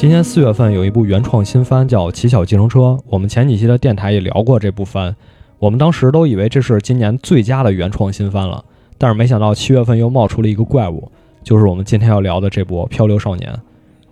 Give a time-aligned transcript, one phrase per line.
[0.00, 2.78] 今年四月份有一部原创新番叫《奇巧计程车》，
[3.10, 5.14] 我们前几期的电台也聊过这部番，
[5.58, 8.64] 我们当时都以为这是今年最佳的原创新番了，
[8.96, 11.12] 但是没想到七月份又冒出了一个怪物，
[11.44, 13.52] 就是我们今天要聊的这部《漂流少年》。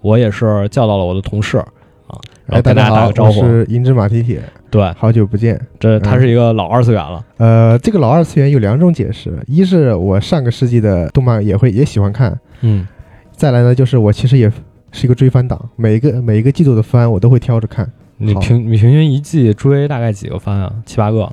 [0.02, 3.40] 我也是叫到了我的同事啊，然后跟大家打个招呼。
[3.40, 5.58] 我是银之马蹄铁，对，好久不见。
[5.80, 7.24] 这他是一个老二次元了。
[7.38, 12.86] 呃，这个老二次元有两种解释，一是我上个世纪的动漫也会也喜欢看，嗯，
[13.32, 14.52] 再来呢就是我其实也。
[14.92, 17.90] 是一个追番党，每一个每一个季度的番我都会挑着看。
[18.16, 20.72] 你平你平均一季追大概几个番啊？
[20.84, 21.30] 七八个？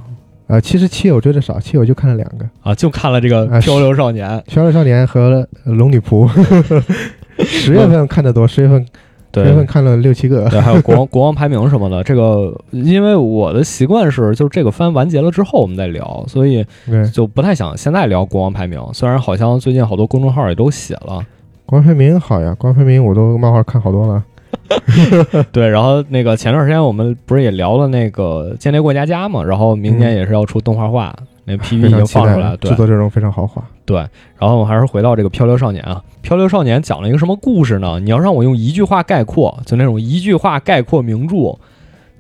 [0.48, 4.30] 呃，其实七友追的少，七友就看了两个啊，就看了这个《漂流少年》。
[4.44, 6.30] 漂流少年和龙女仆。
[7.40, 8.86] 十月份看的多，十月份
[9.34, 10.48] 十月份看了六七个。
[10.49, 12.04] 对，还有国王 国王排名什么的。
[12.04, 16.63] 这个因为我的习惯是，就是这个番完结了之后我们再聊，所以
[17.12, 18.80] 就不太想现在聊国王排名。
[18.93, 21.26] 虽然好像最近好多公众号也都写了。
[21.66, 24.24] 光飞明好呀，关飞明我都漫画看好多了。
[25.52, 33.63] 对，然后那个前段时间我们不是也聊了那个《间谍过家家》嘛，然后明年也是要出动画化，那 PV 已经放出来了，制作阵容非常豪华。
[33.84, 33.98] 对，
[34.38, 37.99] 然后我们还是回到这个《漂流少年》啊，《漂流少年》讲了一个什么故事呢？
[37.99, 41.58] 你要让我用一句话概括，就那种一句话概括名著，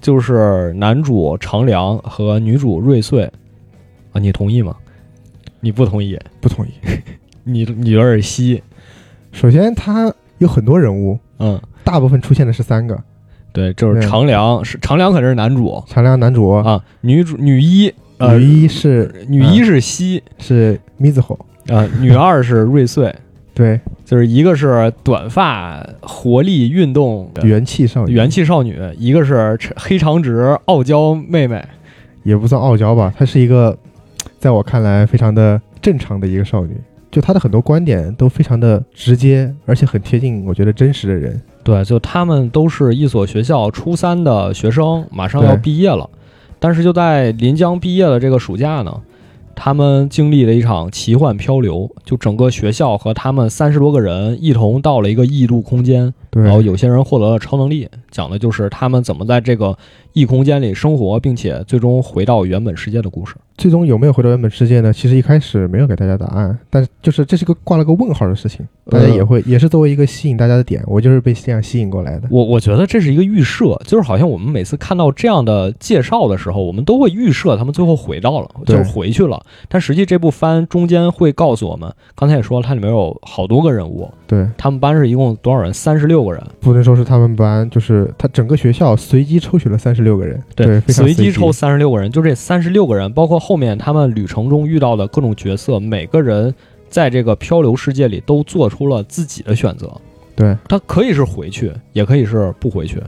[0.01, 3.23] 就是男主长良和女主瑞穗
[4.11, 4.75] 啊，你同意吗？
[5.61, 6.19] 你不同意？
[6.41, 6.71] 不同意。
[7.43, 8.61] 你你有点稀。
[9.35, 12.97] 首先，他有很多人物，嗯，大部分出现的是三个，
[13.51, 16.49] 对，就是长良是长良，可是男主，长良男主。
[16.51, 20.23] 啊，女主女一，女一是女一是西。
[20.39, 23.13] 是咪子吼啊，女二是瑞穗，
[23.53, 31.61] 对，就是一个是短发活力运动元气少女，元气少女，一个是黑长直傲娇妹妹，
[32.23, 33.77] 也不算傲娇吧，她是一个
[34.39, 36.77] 在我看来非常的正常的一个少女。
[37.15, 41.41] 就他的很多观点都非常的直接，而且很贴近，我觉得真实的人。
[41.63, 46.09] 对，就他们都是一所学校初三的学生，马上要毕业了，
[46.59, 48.93] 但是就在临江毕业的这个暑假呢。
[49.57, 59.77] 他们经历了一场奇幻漂流，就整个学校和他们三十多个人一同到了一个异度空间，然后有些人获得了超能力，讲的就是他们怎么在这个
[60.15, 63.35] 异空间里生活，并且最终回到原本世界的故事。
[63.57, 64.91] 最终有没有回到原本世界呢？
[64.91, 72.27] 其实一开始没有给大家答案，但就是这是个挂了个问号的事情，大家也会也是作为一个吸引大家的点，我就是被这样吸引过来的。
[72.31, 79.41] 我我觉得这是一个预设，就是好像我们每次看到这样的介绍的时候，我们都会预设他们最后回到了，就是回去了。
[79.67, 84.09] 但实际这部番中间会告诉我们，刚才也说了，它里面有好多个人物。
[84.27, 85.73] 对他们班是一共多少人？
[85.73, 86.43] 三十六个人。
[86.59, 90.41] 不能说是他们班，就是他整个学校随机抽取了三十六个人。
[90.55, 96.55] 对，随机抽三十六个人，就这三十六个人，包括后面他们旅程中遇到的各种角色，每个人
[96.89, 99.91] 在这个漂流世界里都做出了自己的选择。
[100.33, 103.01] 对他可以是回去，也可以是不回去。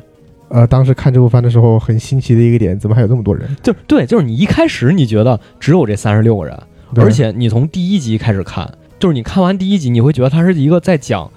[0.50, 3.48] 呃，当时看这部番的时候，很新奇的一个点，怎么还有这么多人？
[3.64, 6.58] 就对，就是你一开始你觉得只有这三十六个人。
[6.96, 8.66] 而且你从第一集开始看，
[8.98, 11.30] 就是你看完第一集，你会觉得它是一个在讲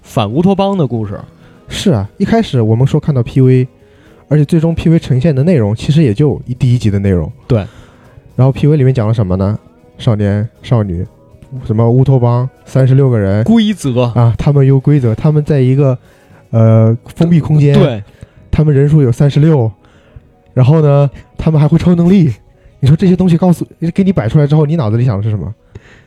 [0.00, 1.18] 反乌托邦的故事。
[1.66, 3.66] 是啊，一开始我们说看到 PV，
[4.28, 7.30] 而且最终 PV 呈现的内容其实也就一第一集的内容。
[7.46, 7.66] 对。
[8.34, 9.58] 然后 PV 里面讲了什么呢？
[9.98, 11.06] 少年少女，
[11.64, 15.96] 什么乌托邦，三十六个人，规则啊，他们有规则，他们在一个
[16.50, 18.02] 呃封闭空间，对，
[18.50, 19.70] 他们人数有三十六，
[20.54, 22.32] 然后呢，他们还会超能力。
[22.80, 25.54] 你说这些东西告诉给你摆出来之后，你脑子里想的是什么？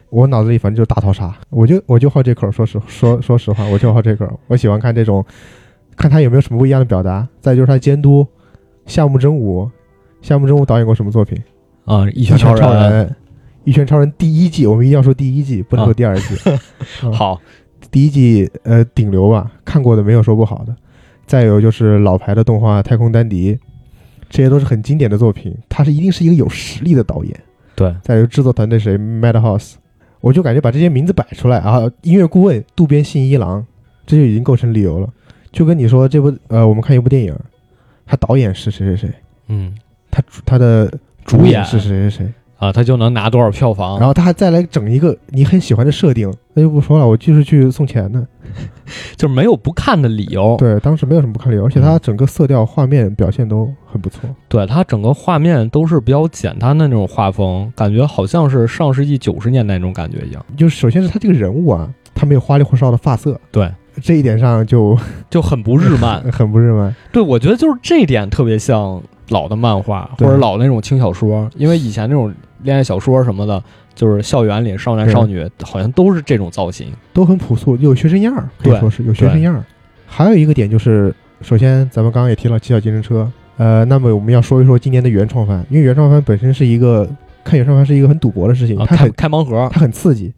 [0.09, 2.51] 我脑子里反正就是大逃杀，我就我就好这口。
[2.51, 4.27] 说实说说实话，我就好这口。
[4.47, 5.23] 我喜欢看这种，
[5.95, 7.27] 看他有没有什么不一样的表达。
[7.41, 8.25] 再就是他监督
[8.85, 9.69] 夏目真武，
[10.21, 11.41] 夏目真武导演过什么作品
[11.85, 12.09] 啊？
[12.11, 13.15] 一拳超人，
[13.63, 16.35] 一拳超人第一季，我们一定要说第一季，不能说第二季。
[17.11, 17.41] 好，
[17.89, 20.75] 第一季呃顶流吧，看过的没有说不好的。
[21.25, 23.53] 再有就是老牌的动画《太空丹迪》。
[24.27, 27.39] 这些都是很经典的作品，他是一定是一个有实力的导演。
[27.75, 29.75] 对，再有制作团队谁，Madhouse，
[30.19, 33.63] 我就感觉把这些名字摆出来啊，音乐顾问渡边信一郎，
[34.05, 35.07] 这就已经构成理由了。
[35.55, 37.33] 就跟你说这部呃，我们看一部电影，
[38.05, 39.09] 他导演是谁谁谁，
[39.47, 39.73] 嗯，
[40.11, 40.91] 他他的
[41.23, 42.33] 主演是谁谁谁。
[42.57, 43.99] 啊，他就能拿多少票房？
[43.99, 48.25] 然后他还再来整一个你很喜欢的设定，那就不说了，我就是去送钱的，
[49.17, 50.55] 就是没有不看的理由。
[50.57, 54.21] 对，当时没有什么不看理由，而且他整个色调、画面表现都很不错。
[54.47, 60.43] 对他整个画面都是比较简单的那种画风，感觉好像是上世纪九十年代那种感觉一样。
[60.57, 63.69] 就是首先是他这个人物啊，他没有花里胡哨的发色，对
[64.01, 64.97] 这一点上就
[65.29, 66.95] 就很不日漫， 很不日漫。
[67.11, 72.33] 对，我觉得就是这一点特别像老的漫画或者老那种轻小说，因为以前那种。
[72.63, 73.61] 恋爱小说什么的，
[73.93, 79.63] 就是校园里少男少女好像都是这种造型，都很朴素，有学生样儿，可以说是有学生样儿。
[80.07, 83.21] 还有一个点就是，首先咱们刚刚也提了《七小计程车》，
[83.57, 87.07] 呃，那么我们要说一说今年的原创番，因为原创番本身是一个
[87.43, 90.33] 看原创番是一个很赌博的事情，啊，它很开盲盒，它很刺激，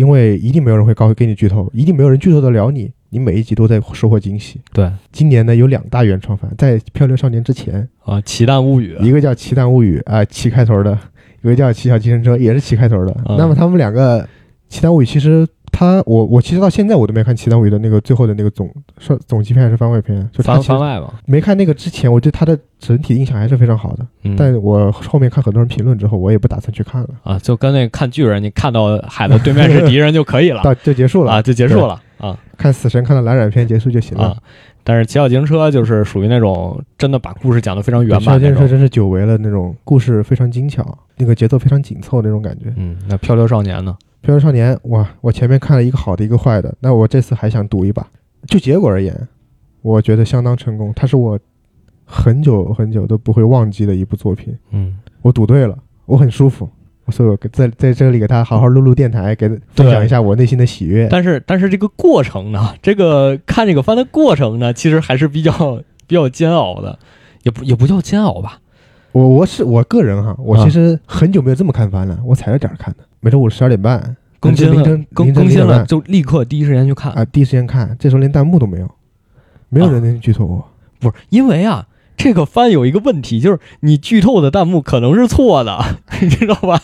[0.00, 4.58] 因为一定没有人会告给你剧透，一定没有人剧透得了你，你每一集都在收获惊喜。
[4.72, 10.98] 对今年呢有两大原创番，在《漂流少年》之前，啊，《奇蛋物语》一个叫《奇蛋物语》啊，奇开头的，
[11.42, 13.14] 一个叫《奇小计程车》，也是奇开头的。
[13.28, 14.22] 嗯那么他们两个
[14.70, 18.68] 《奇蛋物语》其实它我我其实到现在我都没看《奇蛋物语》的那个最后的那个总
[18.98, 24.06] 是总集片还是番外篇，就它番番外嘛，没看那个之前，我对他的整体印象还是非常好的。
[24.22, 34.24] 嗯，但我后面看很多人评论之后，我也不打算去看了，啊，就跟那个看巨人，你看到海的对面是敌人就可以了 到就结束了啊，就结束了啊看死神看到蓝染片结束就行了。
[34.24, 34.36] 啊。
[34.82, 38.56] 但是《骑小自行车》就是属于那种真的把故事讲得非常圆小满那种。
[38.56, 40.82] 建设真是久违了那种故事非常精巧，
[41.18, 42.72] 那个节奏非常紧凑那种感觉。
[42.76, 43.94] 嗯，那《漂流少年》呢？
[44.22, 48.06] 《漂流少年》哇，我前面看了一个好的，一个坏的，那我这次还想赌一把。
[48.46, 49.28] 就结果而言，
[49.82, 51.38] 我觉得相当成功，它是我
[52.04, 54.56] 很久很久都不会忘记的一部作品。
[54.70, 56.68] 嗯，我赌对了，我很舒服，
[57.08, 61.08] 所以我在在这里给他好好录录电台，给分享一下我内心的喜悦。
[61.10, 66.98] 但是但是这个过程呢，这个看这个番的过程呢，其实还是比较比较煎熬的，
[67.42, 68.60] 也不也不叫煎熬吧。
[69.12, 77.12] 我我是我个人哈，我啊其实很久没有这么看番了，我踩着点儿看的，每周五十二点半更新了，更更新了，就立刻第一时间去看。
[77.12, 78.90] 啊，第一时间看，这时候连弹幕都没有，
[79.68, 80.64] 没有人能剧透我。
[80.98, 81.86] 不是因为啊，
[82.16, 85.78] 这个番有一个问题，就是你剧透的弹幕可能是错的，
[86.22, 86.80] 你知道吧？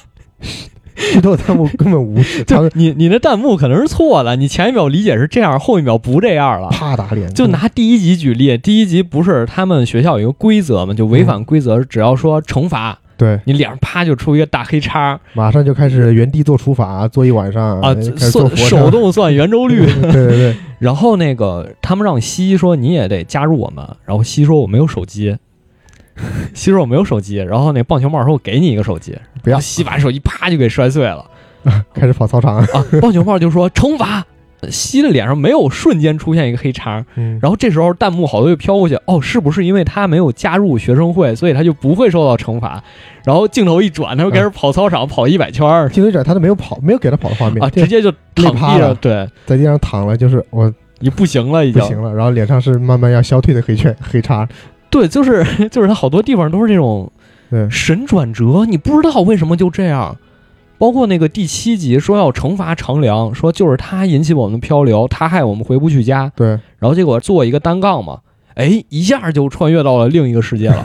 [0.96, 6.69] 剧透弹幕根本无视，他你你那弹幕可能是错的，你前一秒理解是这样，后一秒不这样了。
[6.70, 19.87] 啪打脸，就拿第一集举例，第一集不是他们学校有一个规则嘛，就违反规则，只要说惩罚，对，你脸上啪就出一个大黑叉马上就开始原地做除法，做一晚上啊，做算手动算圆周率。
[20.00, 25.37] 对对对，然后那个他们让西说你也得加入我们，然后西说我没有手机，
[26.55, 29.61] 西说我没有手机，然后那棒球帽说我给你一个手机，不要。
[29.61, 31.25] 西把手机啪就给摔碎了。
[31.93, 32.67] 开始跑操场，啊！
[33.03, 34.25] 棒球帽就说惩罚，
[34.71, 42.81] 西的脸上没有瞬间出现一个黑叉，嗯，然后这时候弹幕好多就飘过去，哦，是不是因为他没有加入学生会，所以他就不会受到惩罚？
[43.25, 45.89] 然后镜头一转，他就开始跑操场，跑一百圈儿。
[45.89, 51.83] 镜头一转，他都没有跑，没有给他跑的画面啊，直接就躺地上，对，在地上躺了，就是我你不行了，已经。
[51.83, 54.49] 不行了，然后脸上是慢慢要消退的黑圈黑叉，
[54.91, 57.11] 对，就是 就是他好多地方都是这种
[57.50, 60.17] 对，神转折，你不知道为什么就这样。
[60.79, 66.49] 包括那个第七集说要惩罚长良，说就是他引起我们漂流，他害我们回不去家，对，
[66.79, 68.19] 然后结果做一个单杠嘛，
[68.56, 70.85] 哎，一下就穿越到了另一个世界了，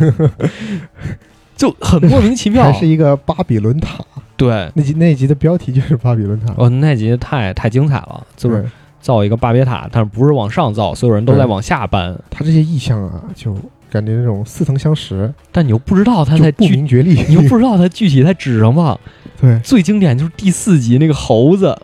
[1.58, 2.72] 就很莫名其妙还。
[2.72, 4.00] 是一个巴比伦塔，
[4.38, 8.66] 对，那集那集的标题就是巴比伦塔，哦，那集太太精彩了，就是
[9.02, 13.54] 造一个巴别塔，但是不是往上造，所有人都在往下搬，他这些意象啊，就
[13.92, 19.00] 感觉那种似曾相识，但你又不知道他就在具，不明觉厉， 你又不知道他具体在指什么。
[19.40, 21.78] 对，最经典就是第四集那个猴子，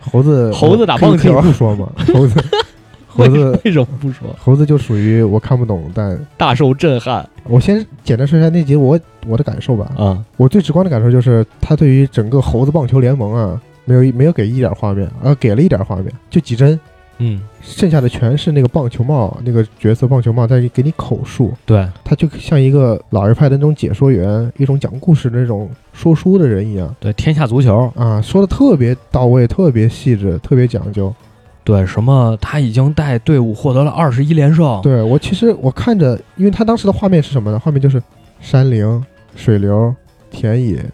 [0.00, 2.44] 猴子猴子打棒球可以不说嘛， 猴子
[3.08, 4.34] 猴子为什么不说？
[4.38, 9.90] 猴子就属于我看不懂，但大受震撼我先简单说一下那集我我的感受吧。
[9.96, 10.22] 啊！
[10.36, 16.78] 我最直观的感受就是，他对于整个猴子棒球联盟啊，没有没有给一点画面，而给了一点画面，就几帧，
[17.18, 31.14] 嗯，剩下的全是那个棒球帽那个角色棒球帽在给你口述，对，他就像一个老一派的那种解说员，一种讲故事的那种说书的人一样对，天下足球，啊，说的特别到位，特别细致，特别讲究。
[31.62, 37.58] 对，什么他已经带队伍获得了二十一连胜，对我其实我看着，因为他当时的画面是什么呢？
[37.58, 38.02] 画面就是
[38.40, 39.02] 山林、
[39.34, 39.94] 水流、
[40.30, 40.84] 田野，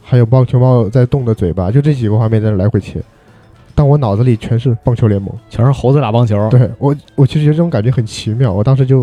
[0.00, 3.02] 还有棒球帽在动的嘴巴，就这几个画面在那来回切。
[3.74, 6.48] 但我脑子里全是棒球联盟，全是猴子打棒球。
[6.50, 8.52] 对我，我其实觉得这种感觉很奇妙。
[8.52, 9.00] 我当时就，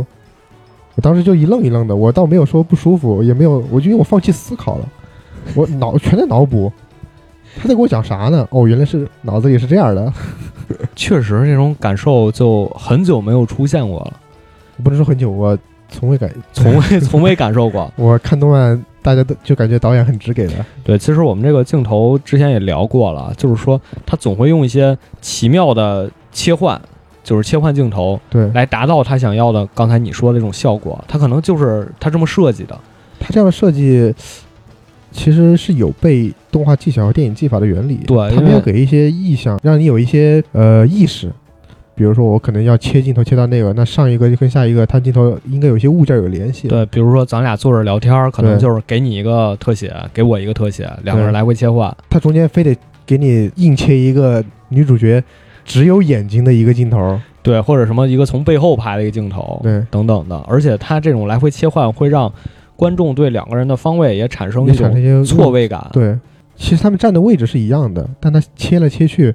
[0.96, 4.88] 我当时就一愣一愣的，我倒没有说不舒服，也没有，我就因为我放弃思考了，
[5.56, 6.72] 我脑全在脑补，
[7.58, 8.48] 他在给我讲啥呢？
[8.52, 10.12] 哦，原来是脑子里是这样的。
[10.96, 14.14] 确实这种感受就很久没有出现过了，
[14.82, 15.58] 不能说很久，我
[15.90, 17.92] 从未感，从未 从未感受过。
[17.98, 20.54] 我看动漫，大家都就感觉导演很直给的。
[20.84, 26.80] 对，其实我们这个镜头之前也聊过了，就是说他总会用一些奇妙的切换，
[27.24, 31.04] 就是切换镜头对来达到他想要的刚才你说的那种效果。
[31.08, 32.78] 他可能就是他这么设计的。
[33.20, 34.14] 他这样的设计
[35.12, 38.00] 其实是有被动画技巧和电影技法的原理。
[38.08, 41.32] 对他没有给一些意象，让你有一些呃意识。
[42.02, 46.68] 比如说，我可能要切镜头切到那个，那上一个就跟下一个，它镜头应该有些物件有联系。
[46.68, 51.96] 对，比如说咱俩坐着聊天儿，可能就是给你一个特写，给我一个特写，两个人来回切换。
[52.10, 55.24] 它中间非得给你硬切一个女主角
[55.64, 60.36] 只有眼睛的一个镜头，对，或者什么一个从背后拍的一个镜头，对，等等的。
[60.48, 62.34] 而且它这种来回切换会让
[62.76, 65.88] 观众对两个人的方位也产生一种错位感。
[65.94, 66.18] 对，
[66.56, 69.32] 其实他们站的位置是一样的，但他切来切去，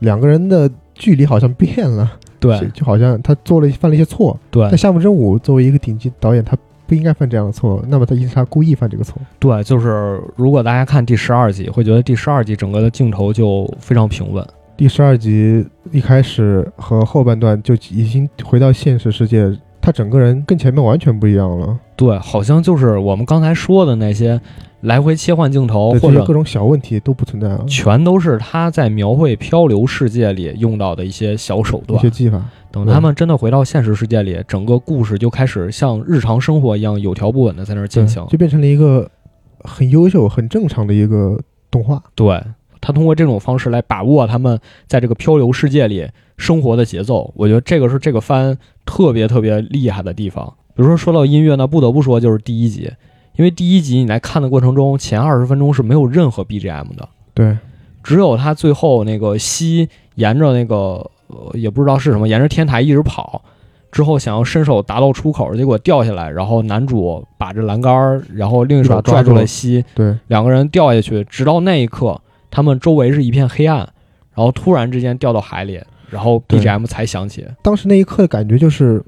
[0.00, 4.38] 两个人的距离好像变了，对就就好像他做了犯了一些错。
[4.50, 9.20] 对但夏目真武作为一个顶级导演，他不应该犯这样的错，那么他一定是他故意犯这个错。
[9.38, 14.46] 对，就是如果大家看第十二集，会觉得第十二集整个的镜头就非常平稳。
[14.76, 19.50] 第十二集一开始和后半段就已经回到现实世界，
[19.84, 21.78] 他整个人跟前面完全不一样了。
[21.94, 24.40] 对，好像就是我们刚才说的那些
[24.80, 32.08] 来回切换镜头，或者各种小问题都不存在了，全都是他在描绘漂流世界里用到的一些小手段一些。
[32.08, 32.42] 技法。
[32.72, 38.26] 等他们真的回到现实世界里，整个故事就开始像日常生活一样有条不紊的在那儿进行。
[38.28, 39.06] 就变成了一个
[39.60, 41.38] 很优秀、很正常的一个
[41.70, 42.02] 动画。
[42.14, 42.42] 对
[42.84, 50.52] 他通过这种方式来把握他们在这个漂流世界里生活的节奏，我觉得这个是这个番特别特别厉害的地方。
[50.74, 52.92] 比如说说到音乐呢，不得不说就是第一集，
[53.36, 57.56] 因为第一集你来看的过程中，前二十分钟是没有任何 BGM 的，对，
[58.02, 63.40] 只有他最后那个西沿着那个呃也不知道是什么，沿着天台一直跑，
[63.90, 69.46] 之后想要伸手达到出口，结果掉下来，然后男主把着栏杆儿，然后另一手拽住了。
[69.46, 72.20] 西，对，两个人掉下去，直到那一刻，
[72.54, 73.78] 他们周围是一片黑暗，
[74.32, 77.44] 然后突然之间掉到海里，然后 BGM 才响起。
[77.62, 79.02] 当时那一刻的感觉就是，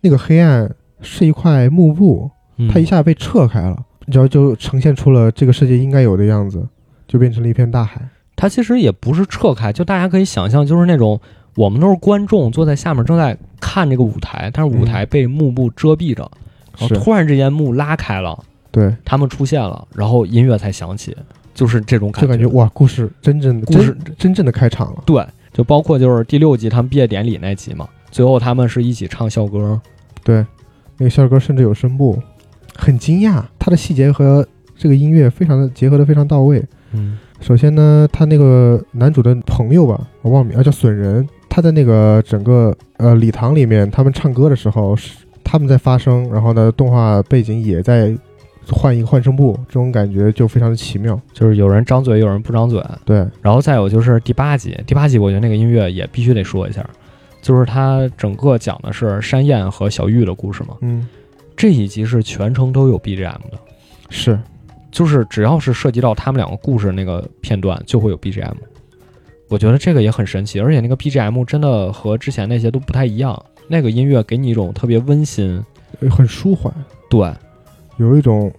[0.00, 2.68] 那个黑暗是一块幕布，嗯。
[2.68, 6.64] 它一下被撤开了，然后就呈现出了这个世界应该有的样子，
[7.08, 8.00] 就变成了一片大海。
[8.36, 11.20] 它其实也不是撤开，就大家可以想象，就是那种
[11.56, 16.30] 我们都是观众坐在下面正在看这个舞台，但是舞台被幕布遮蔽着，
[16.78, 18.38] 然后突然之间幕拉开了，
[18.70, 21.16] 对，他们出现了，然后音乐才响起，
[21.54, 25.02] 就是这种感就感觉哇，故事真正的故事真真正的开场了。
[25.06, 29.80] 对，就包括就是第六集他们毕业典礼那集嘛，最后他们是一起唱校歌，
[30.22, 30.44] 对，
[30.98, 32.20] 那个校歌甚至有声部，
[32.76, 34.46] 很惊讶，它的细节和
[34.76, 36.62] 这个音乐非常的结合的非常到位。
[36.92, 41.28] 嗯首先呢，他那个男主的朋友吧，我忘名啊，叫损人。
[41.50, 48.16] 他在那个整个呃礼堂里面，他们唱歌的时候，是他们在发声，然后呢，动画背景也在
[48.70, 51.20] 换一个换声部，这种感觉就非常的奇妙。
[51.32, 56.88] 就是有人张嘴，有人不张嘴，对，然后再有就是第八集，第八集我觉得那个音乐也必须得说一下，
[57.42, 60.76] 就是它整个讲的是山燕和小玉的故事嘛。
[60.80, 61.06] 嗯，
[61.56, 63.58] 这一集是全程都有 BGM 的，
[64.10, 64.38] 是
[64.90, 68.54] 就是只要是涉及到他们两个故事那个片段，就会有 BGM。
[69.48, 73.40] 我觉得这个也很神奇，而且那个 BGM 真的和之前那些都不太一样。
[73.68, 75.62] 那个音乐给你一种特别温馨，
[76.00, 76.72] 呃很舒缓，
[77.08, 77.32] 对
[77.96, 78.52] 有一种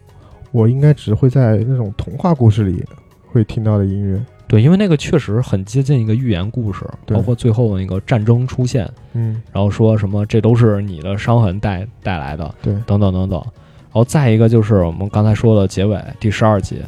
[0.51, 2.83] 我应该只会在那种童话故事里
[3.27, 4.23] 会听到的音乐。
[4.47, 13.39] 对，因为那个确实很接近一个寓言故事，包括最后的那个战争出现，嗯，然后说什么这都是你的伤痕带带来的，对，等等等等。
[13.39, 16.79] 然后再一个就是我们刚才说的结尾第十二集，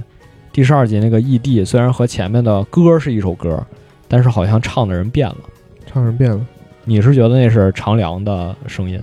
[0.54, 3.66] 第十二集那个异地虽然和前面的歌是一首歌，
[4.08, 5.38] 但是好像唱的人变了。
[5.86, 6.46] 唱人变了。
[6.86, 9.02] 你是觉得那是长良的声音？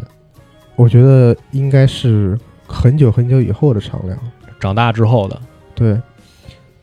[0.76, 4.18] 我觉得应该是很久很久以后的长良。
[4.60, 5.38] 长大之后的，
[5.74, 6.00] 对，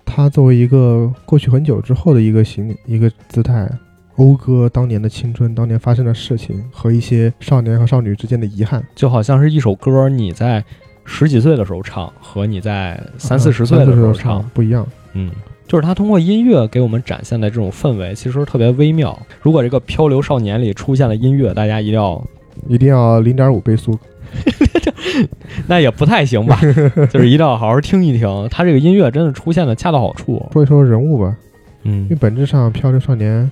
[0.06, 3.68] 他作为一个过去很久之后的一个形一个姿态，
[4.16, 8.86] 讴歌当年的青春，当年发生的事情和一些少年和少女之间的遗憾。
[8.94, 10.64] 就好像是一首歌，你在
[11.06, 14.86] 十几岁的时候唱，和你在三四十岁的的时候唱唱，不一样。
[15.14, 15.32] 嗯，
[15.66, 19.18] 就是他通过音乐给我们展现的这种氛围，其实特别微妙。
[19.42, 22.24] 如果这个《漂流少年》里出现了音乐，大家一定要，
[22.68, 23.98] 一定要零点五倍速。
[25.68, 26.60] 那也不太行吧，
[27.12, 28.48] 就是一定要好好听一听。
[28.50, 30.46] 他这个音乐真的出现的恰到好处。
[30.54, 31.36] 说一说人物吧，
[31.84, 33.44] 嗯因为嗯，本质上《漂流少年》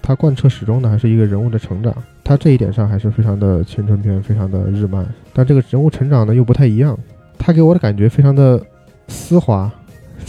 [0.00, 5.06] 他贯彻始终的还是一个人物的成长，他这一点上还是非常的青春片，非常的日漫。
[5.32, 6.98] 但这个人物成长呢又不太一样，
[7.38, 8.60] 他给我的感觉非常的
[9.08, 9.70] 丝滑。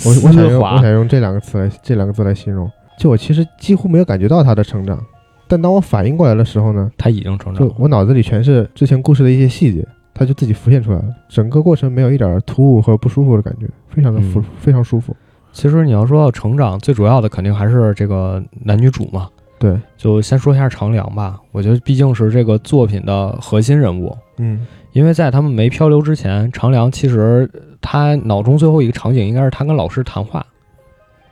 [0.06, 5.00] 我我想用我想用这两个词来这两个字来形容，就我其实几乎没有感觉到他的成长，
[5.54, 7.70] 但当我反应过来的时候呢，他已经成长了。
[7.70, 11.06] 就我脑子里全是之前故事的一些细节，他就自己浮现出来了。
[11.30, 15.16] 整个过程没有一点突兀和不舒服的感觉，非常的舒、嗯非常舒服。
[15.52, 19.30] 其实你要说到成长，最主要的肯定还是这个男女主嘛。
[19.60, 24.18] 对，就先说一下长良吧，我觉得毕竟是这个作品的核心人物。
[24.40, 27.48] 嗯，因为在他们没漂流之前，长良其实
[27.80, 30.44] 他脑中最后一个场景应该是他跟老师谈话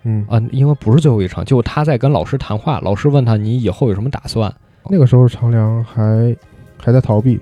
[0.04, 4.54] 嗯，啊，因为不是最后一场，就他在跟老师谈话，老师问他你以后有什么打算？
[4.90, 6.36] 那个时候长良还
[6.84, 7.40] 还在逃避，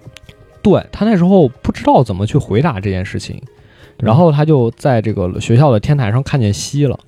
[0.62, 3.42] 对他那时候不知道怎么去回答这件事情，
[3.98, 7.00] 然后他就在这个学校的天台上看见西了，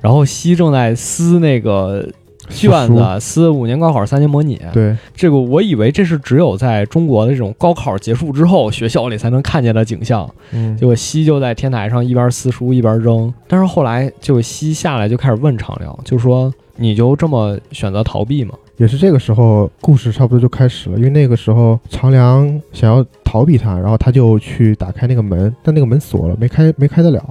[0.00, 2.08] 然后西正在撕那个
[2.48, 4.60] 卷子、撕五年高考三年模拟。
[4.72, 10.28] 对，这个我以为这是只有在中国的这种高考结束之后，学校里才能看见的景象。
[10.52, 18.54] 嗯，结果西就在天台上一边撕书一边扔，但是后来就西下来就开始问长良，就说你就这么选择逃避吗？
[18.76, 20.96] 也是这个时候，故事差不多就开始了。
[20.96, 27.24] 因为那个时候长良想要逃避他，然后他就去打开那个门，但那个门锁了，没开，没开得了。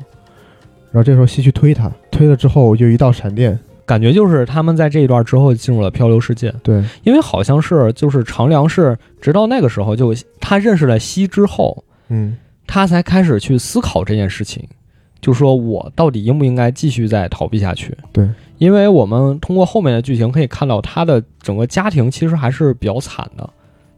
[0.90, 6.54] 然后这时候西去推他，推了之后就一道闪电，感觉就是他们在这一段之后进入了漂流世界。
[6.64, 14.68] 对，因为好像是就是长良是直到那个时候就他认识了西之后，嗯，他才开始去思考这件事情，
[15.20, 17.96] 就说我到底应不应该继续再逃避下去？
[18.12, 23.50] 对，因为我们通过后面的剧情可以看到，他的整个家庭其实还是比较惨的，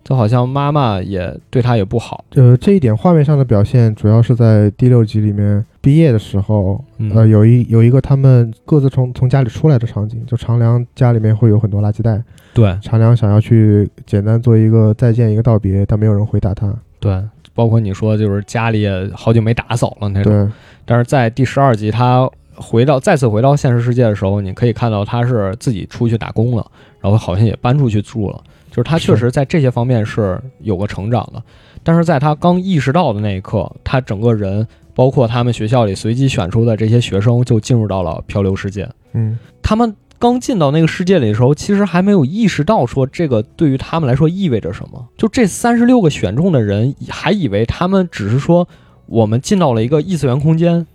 [0.04, 2.24] 就好像妈妈也对他也不好。
[2.36, 12.20] 呃，这一点画面上的表现主要是在第六集里面毕业的时候，嗯呃，有一有一个他们各自从从家里出来的场景，就长良家里面会有很多垃圾袋，
[12.56, 16.74] 对长良想要去简单做一个再见一个道别，但没有人回答他。
[17.00, 17.24] 对，
[17.54, 20.34] 包括你说就是家里也好久没打扫了那种。
[20.34, 20.52] 对，
[20.86, 26.66] 但是在第十二集，他回到再次回到现实世界的时候，你可以看到他是自己出去打工了，
[27.00, 31.40] 然后好像也搬出去住了，就是他确实在这些方面是有个成长的。
[31.84, 34.66] 但是在他刚意识到的那一刻，他整个人，
[34.96, 38.90] 包括他们学校里随机选出的这些学生，就进入到了漂流世界。
[39.14, 45.06] 嗯，他们刚进到那个世界里的时候，其实还没有意识到说这个对于他们来说意味着什么。
[45.18, 48.68] 就这三十六个选中的人，还以为他们只是说
[49.06, 50.88] 我们进到了一个异次元空间，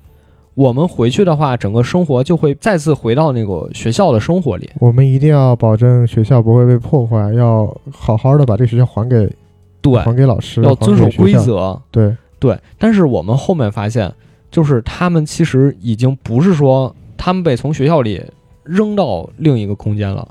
[0.54, 4.68] 我们回去的话，整个生活就会再次回到那个学校的生活里。
[4.80, 9.30] 我们一定要保证学校不会被破坏，要好好的把这个学校还给
[9.82, 11.08] 对，还给老师，要遵守。
[11.22, 11.80] 规则。
[11.90, 14.12] 对，对，但是我们后面发现，
[14.50, 18.20] 就是他们其实已经不是说他们被从学校里
[18.64, 20.26] 扔到另一个空间了，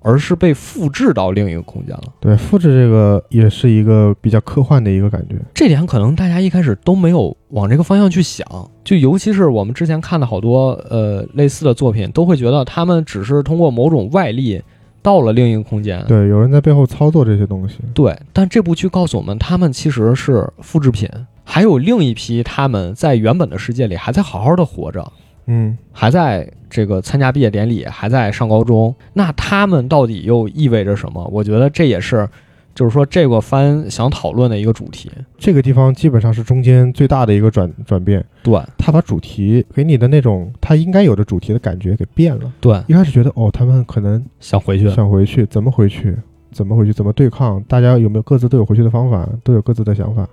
[0.00, 2.02] 而是被复制到另一个空间了。
[2.18, 5.36] 对，复制这个也是一个比较科幻的一个感觉。
[5.54, 8.44] 这点可能大家一开始都没有往这个方向去想，
[8.82, 14.60] 就尤其是我们之前看的好多呃类似的作品，都会觉得他们只是通过某种外力
[15.00, 16.04] 到了另一个空间。
[16.08, 17.78] 对，有人在背后操作这些东西。
[17.94, 21.08] 对，但这部剧告诉我们，他们其实是复制品，
[21.44, 25.12] 还有另一批他们在原本的世界里还在好好的活着，
[25.46, 28.94] 嗯，还在这个参加毕业典礼，还在上高中。
[29.12, 31.28] 那他们到底又意味着什么？
[31.32, 32.28] 我觉得这也是，
[32.74, 35.10] 就是说这个番想讨论的一个主题。
[35.36, 38.24] 这个地方基本上是中间最大的一个转转变。
[38.42, 42.52] 对他把主题给你的那种他应该有的主题的感觉给变了。
[42.60, 44.88] 对，一开始觉得哦，他们可能想回去。
[44.90, 46.16] 想回去，怎么回去？
[46.52, 46.92] 怎么回去？
[46.92, 47.62] 怎么对抗？
[47.64, 49.28] 大家有没有各自都有回去的方法？
[49.42, 50.26] 都有各自的想法。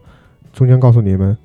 [0.53, 1.37] 中间告诉你们，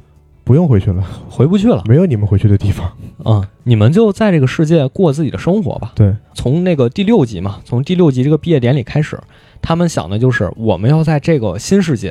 [0.44, 1.82] 不用回去了，回不去了。
[1.86, 2.90] 没有你们回去的地方。
[3.22, 5.92] 啊、你们就在这个世界过自己的生活吧。
[5.94, 9.18] 对，从那个第六集嘛，从第六集这个毕业典礼开始，
[9.62, 12.10] 他们想的就是我们要在这个新世界，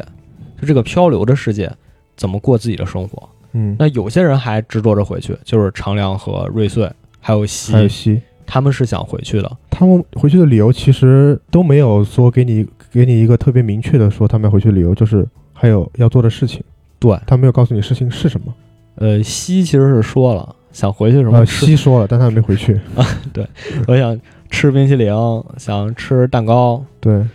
[0.60, 1.71] 就这个漂流的世界，
[2.15, 3.29] 怎么过自己的生活。
[3.51, 9.58] 嗯，那有些人还执着着回去，就是长良和瑞穗，还有西还，有西，他们是想回去的。
[9.69, 16.63] 他们回去的理由其实都没有说给你给你一个特别明确的说他们要回去的理由，就是还有要做的事情，
[17.09, 18.53] 对，他没有告诉你事情是什么。
[18.95, 23.05] 呃，西其实是说了想回去什么呃，西说了，但他没回去啊。
[23.33, 23.47] 对。
[23.87, 25.11] 我想吃冰淇淋，
[25.57, 26.83] 想吃蛋糕。
[26.99, 27.25] 对，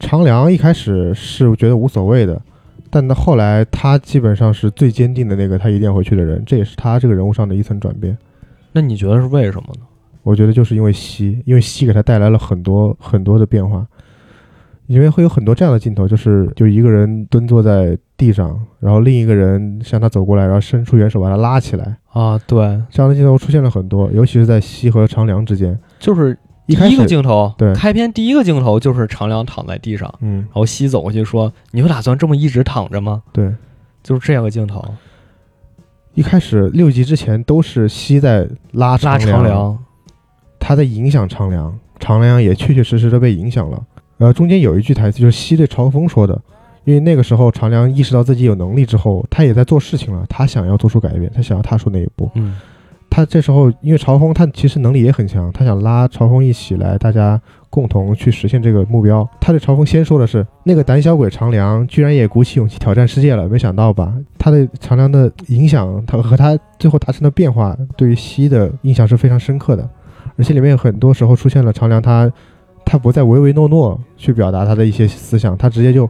[0.00, 2.40] 长良一开始是觉得无所谓的，
[2.90, 8.16] 但到后来他基本上是最坚定的那个，他一定要回去的人，这也是他这个人物上的一层转变。
[8.72, 9.82] 那你觉得是为什么呢？
[10.22, 13.86] 我觉得就是因为西，因为西给他带来了很多很多的变化，
[14.86, 22.58] 因为会有很多这样的镜头，就是就一个人蹲坐在地上，然后另一个人向他走过来，然后伸出援手把他拉起来，啊，对，
[22.90, 25.78] 这样的镜头出现了很多，尤其是在西和长良之间。
[26.00, 27.72] 就是一开第一个，镜头，对。
[27.74, 33.22] 开篇第一个镜头就是长良躺在地上，嗯，然后西走过去说：“你就打算这么一直躺着吗？
[33.32, 33.54] 对，？”
[34.02, 34.84] 就是这样个镜头，
[36.14, 39.78] 一开始六集之前都是西在拉拉长长良，
[40.58, 43.80] 他在影响长良，长良也确确实实的被影响了。
[44.18, 46.40] 呃，中间有一句台词就是西对朝风说的，
[46.88, 52.30] 因为那个时候长良意识到自己有能力之后，他也在做事情了，他想要做出改变，他想要踏出那一步。
[52.34, 52.56] 嗯，
[53.10, 59.28] 他这时候因为朝风他其实能力也很强，他想拉朝风一起来，大家共同去实现这个目标。
[59.38, 64.14] 他对朝风先说的是，那个胆小鬼长良居然也鼓起勇气挑战世界了，没想到吧？
[64.38, 69.86] 他对长良的影响，他和他最后达成的变化，对于西的印象是非常深刻的。
[70.38, 72.32] 而且里面有很多时候出现了长良他，
[72.82, 76.08] 他不再唯唯诺诺去表达他的一些思想，他直接就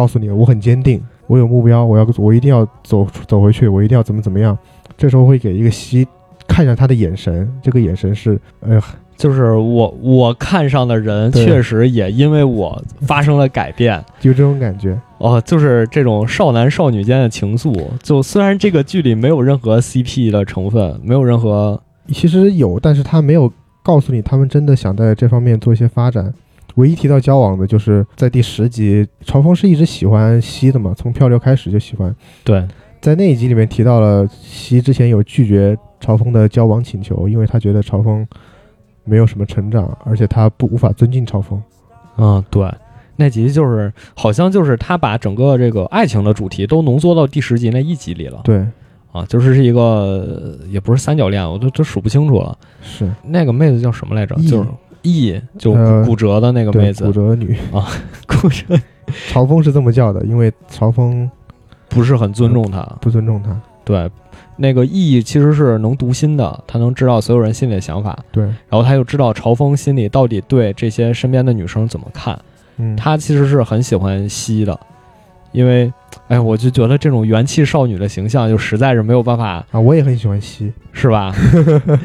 [0.00, 4.56] 告诉你，我很坚定，我有目标，我要我一定要走走回去，我一定要怎么怎么样。
[4.96, 6.08] 这时候会给一个西
[6.48, 8.80] 看上他的眼神，这个眼神是呃
[9.14, 14.02] 就是我我看上的人，确实也因为我发生了改变。
[14.20, 14.98] 就这种感觉。
[15.18, 17.78] 哦，就是这种少男少女间的情愫。
[18.02, 26.32] 就虽然这个剧里没有任何 CP 的成分，没有任何其实有，但是他没有告诉你他们真的想在这方面做一些发展。
[26.76, 32.14] 唯一提到交往的就是在第十集，朝风是一直喜欢西的嘛，从漂流开始就喜欢。
[32.44, 32.66] 对
[33.00, 38.26] 在那一集里面提到了西之前有拒绝朝风的交往请求，因为他觉得朝风
[39.04, 41.62] 没有什么成长，而且他不无法尊敬朝风。
[42.18, 42.70] 嗯，对，
[43.16, 48.66] 那集就是好像就是他把整个这个爱情的主题都浓缩到第十集那一集里了对，
[49.12, 52.56] 啊，就是是一个呃也不是三角恋，我都都数不清楚了。
[52.82, 54.68] 是那个妹子叫什么来着？E 就是
[55.02, 57.86] E，就呃骨折的那个妹子骨，折女啊，
[58.26, 58.78] 骨折
[59.28, 61.30] 朝风是这么叫的，因为朝风
[61.88, 62.82] 不是很尊重她。
[63.00, 63.58] 不尊重他。
[63.84, 64.08] 对，
[64.56, 72.38] 那个 E 其实是能读心的，他能知道所有人心里的想法，对，然后他又知道朝风心里到底对这些身边的女生怎么看。
[72.76, 74.78] 嗯，他其实是很喜欢西的，
[75.52, 75.92] 因为，
[76.28, 80.72] 哎，我就觉得这种元气少女的形象就实在是没有办法，啊，我也很喜欢西。
[80.92, 81.34] 是吧？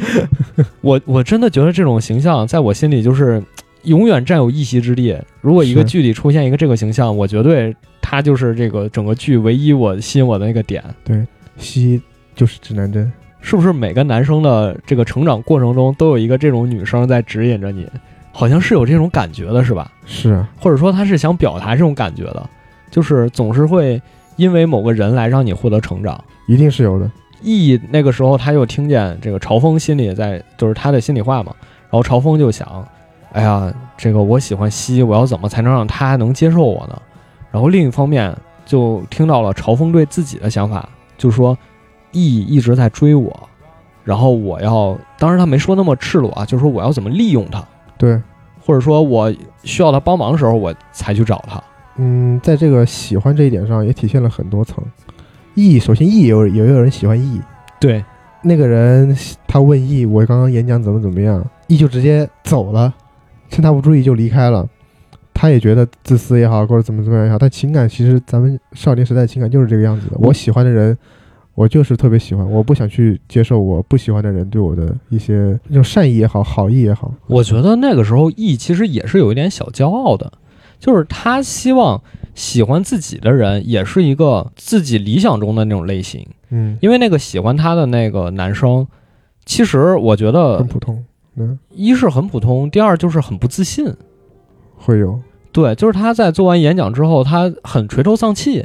[0.82, 3.42] 我我真的觉得这种形象在我心里就是
[3.84, 5.18] 永远占有一席之地。
[5.42, 10.84] 如果一个剧里出现一个这个形象，我绝对他就是这个整个剧唯一我吸引我的那个点。
[11.04, 11.26] 对
[11.58, 12.02] 西
[12.36, 13.12] 就是指南针。
[13.42, 17.88] 是不是每个男生的这个成长过程中都有一个这种女生在指引着你？
[18.32, 19.92] 好像是有这种感觉的，是吧？
[20.06, 22.50] 是啊，或者说他是想表达这种感觉的，
[22.90, 24.02] 就是总是会
[24.36, 26.22] 因为某个人来让你获得成长。
[26.48, 27.10] 一定是有的。
[27.42, 32.88] E 那个时候他又听见这个朝风心里在就是他的心里话嘛，然后朝风就想，
[33.34, 37.02] 哎呀，这个我喜欢西，我要怎么才能让他能接受我呢？
[37.52, 41.58] 然后另一方面就听到了朝风对自己的想法，就说
[42.12, 43.32] E 一直在追我，
[44.04, 47.64] 然后我要，当时他没说那么赤裸啊，就是说我要怎么利用他，
[47.98, 48.20] 对，
[48.66, 49.32] 或者说我
[49.64, 51.62] 需要他帮忙的时候我才去找他。
[51.98, 54.84] 嗯，在这个喜欢这一点上也体现了很多层。
[55.54, 57.42] E 首先 E 也有也有人喜欢 E，
[57.80, 58.04] 对，
[58.44, 59.16] 那个人
[59.48, 62.94] 他问 E 我刚刚演讲怎么怎么样，E 就直接走了，
[63.50, 64.68] 趁他不注意就离开了。
[65.34, 70.18] 他也觉得自私也好，或者怎么怎么样也好，但情感其实咱们少年时代情感就是这个样子的。
[70.18, 70.98] 我喜欢的人，
[71.56, 77.14] 我就是特别喜欢，我不想去接受我不喜欢的人对我的一些那种善意也好，好意也好。
[77.28, 80.32] 我觉得那个时候 E 其实也是有一点小骄傲的，
[80.86, 82.00] 就是他希望
[82.36, 88.86] 喜欢自己的人也是一个自己理想中的那种类型，嗯，因为那个喜欢他的那个男生，
[89.46, 91.04] 其实我觉得很普通，
[91.38, 93.92] 嗯，一是很普通，第二就是很不自信。
[94.76, 95.20] 会有，
[95.52, 98.64] 对，就是他在做完演讲之后，他很垂头丧气，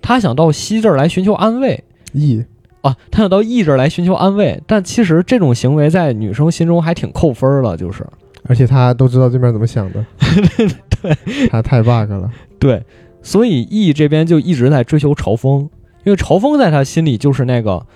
[0.00, 1.82] 他想到西这儿来寻求安慰
[2.12, 2.44] E
[2.82, 8.06] 啊，他想到 E 这儿来寻求安慰，但其实这种行为在女生心中还挺扣分儿的，就是。
[8.50, 10.04] 而且他都知道对面怎么想的，
[11.00, 12.82] 对，他太 bug 了，对，
[13.22, 15.70] 所以 E 这边就一直在追求朝风，
[16.02, 17.86] 因为朝风在他心里就是那个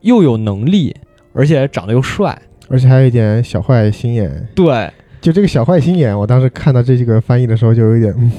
[0.00, 0.96] 又有能力，
[1.32, 2.36] 而且长得又帅。
[2.68, 4.48] 而且还有一点小坏心眼。
[4.52, 8.32] 对，就这个小坏心眼，我当时看到这几个翻译的时候，就有一点，嗯，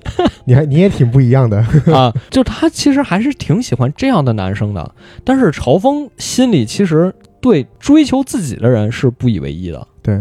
[0.46, 1.58] 你还你也挺不一样的，
[1.92, 9.86] 啊，就他其实还是挺喜欢这样的男生的，但是朝风心里其实对追求自己的人是不以为意的。
[10.02, 10.20] 对，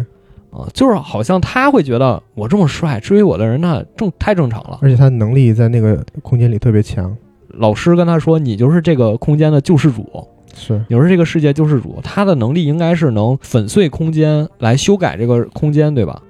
[0.52, 4.80] 啊，就是好像他会觉得我这么帅，追我的人那正太正常了。
[4.82, 7.16] 而且他能力在那个空间里特别强，
[7.50, 16.22] 老师跟他说，你就是这个空间的救世主，是你是这个世界救世主，他的能力应该是能粉碎空间来修改这个空间，对吧？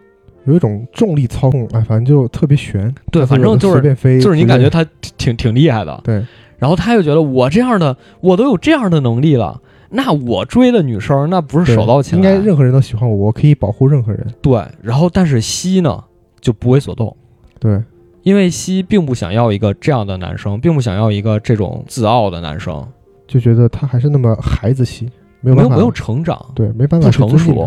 [0.45, 4.85] 有一种重力操控，哎，反正就特别悬，对，反正就是随便飞，就是你感觉他
[5.17, 6.25] 挺挺厉害的，对，
[6.57, 12.29] 然后他又觉得我这样的我都有这样的能力了，那我追的女生那不是手到擒来？
[12.29, 14.61] 应该任何人都喜欢我，我可以保护任何人，对。
[14.81, 16.03] 然后但是西呢
[16.41, 17.15] 就不为所动，
[17.59, 17.81] 对，
[18.23, 22.85] 因为西并不想要一个这样的男生，并不想要一个这种自傲的男生，
[23.27, 25.09] 就觉得他还是那么孩子气，
[25.41, 26.43] 没有没有没有成长。
[26.53, 27.59] 对，没办法不成熟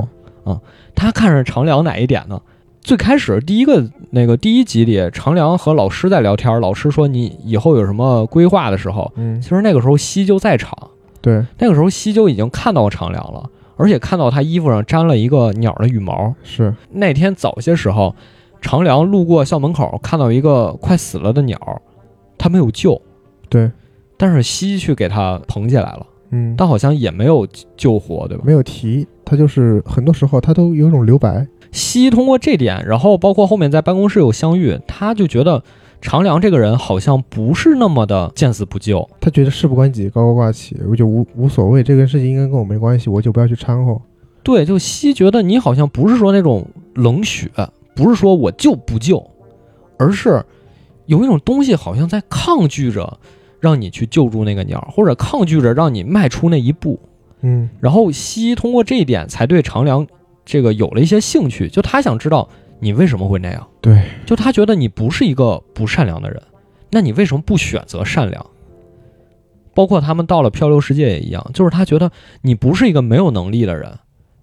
[0.44, 0.61] 啊
[0.94, 2.40] 他他看上长良哪一点呢？
[2.83, 10.74] 最开始第一个那个第一集里，长良和老师在聊天，老师说你以后有什么规划的时候，嗯其，实那个时候西就在场，
[11.20, 16.35] 对，那个时候西就已经看到长良了，而且看到他衣服上沾了一个鸟的羽毛。
[16.42, 18.14] 是，那天早些时候，
[18.61, 21.59] 长良路过校门口，看到一个快死了的鸟，
[22.38, 23.00] 他没有救，
[23.48, 23.70] 对，
[24.16, 28.42] 但是西去给他捧起来了，嗯，但好像也没有救活，对吧？
[28.46, 35.62] 没有提，他就是很多时候他都有一种留白，西通过这点，然后包括后面在办公室有相遇，他就觉得
[36.00, 39.08] 长良这个人好像不是那么的见死不救。
[39.20, 44.00] 他觉得事不关己，高高挂起，我就无无所谓，这个事情应该跟我没关系，我就不要去掺和。
[44.42, 47.50] 对，就西觉得你好像不是说那种冷血，
[47.94, 49.22] 不是说我就不救，
[49.98, 50.42] 而是
[51.04, 53.18] 有一种东西好像在抗拒着
[53.60, 56.98] 让你去救助那个鸟，或者抗拒着让你迈出那一步。
[57.42, 60.06] 嗯然后西通过这一点才对长良
[60.44, 62.48] 这个有了一些兴趣，就他想知道
[62.80, 66.42] 你为什么会那样，对，就他觉得你不是一个不善良的人，
[66.90, 68.44] 那你为什么不选择善良？
[69.72, 72.10] 包括他们到了漂流世界也一样，就是他觉得
[72.42, 73.98] 你不是一个没有能力的人，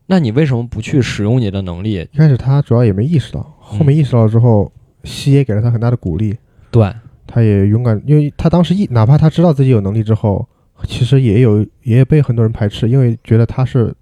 [0.05, 2.07] 那你为什么不去使用你的能力？
[2.13, 4.71] 一开始他主要也没意识到，后面意识到之后，
[5.03, 6.37] 西也给了他很大的鼓励，
[6.71, 6.91] 对，
[7.27, 10.47] 他也勇敢，因为他当时一哪怕他知道自己有能力之后，
[10.85, 13.93] 其实也有也被很多人排斥，因为觉得他是，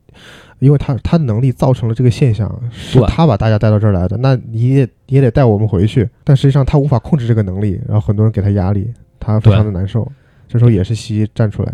[0.65, 6.10] 因为他他的能力造成了这个现象，是他把大家带到这儿来的，那你也也得带我们回去。
[6.23, 10.12] 但实际上他无法控制这个能力，然后很多人给他压力，他非常的难受。
[10.47, 11.73] 这时候也是西站出来，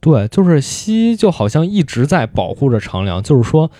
[0.00, 3.70] 对，就是西就好像一直在保护着长良，就是说，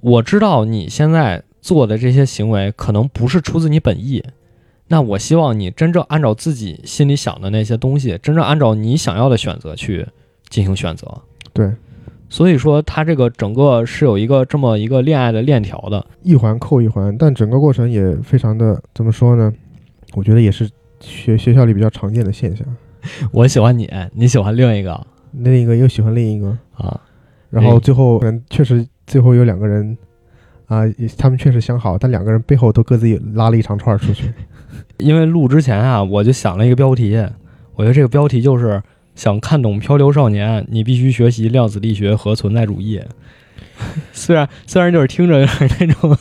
[0.00, 4.24] 我知道你现在做的这些行为可能不是出自你本意，
[4.88, 10.06] 那我希望你真正按照自己心里想的那些东西，真正按照你想要的选择去
[10.48, 11.22] 进行选择。
[11.52, 11.70] 对，
[12.34, 16.04] 所以说他这个整个是有一个这么一个恋爱的链条的。
[16.24, 19.52] 一环扣一环，但整个过程也非常的怎么说呢？
[20.14, 20.68] 我觉得也是
[20.98, 22.66] 学学校里比较常见的现象。
[23.30, 27.00] 我喜欢你，你喜欢另一个另一个又喜欢另一个，啊，
[27.50, 29.96] 然后最后可能确实最后有两个人
[30.66, 34.34] 啊，也他们确实相好，但两个人背后都各自有拉了一长串儿出去。
[34.98, 37.14] 因为录之前啊，我就想了一个标题，
[37.76, 38.82] 我觉得这个标题就是
[39.14, 43.00] 想看懂漂流少年，你必须学习量子力学和存在主义。
[44.12, 46.16] 虽然虽然就是听着有点那种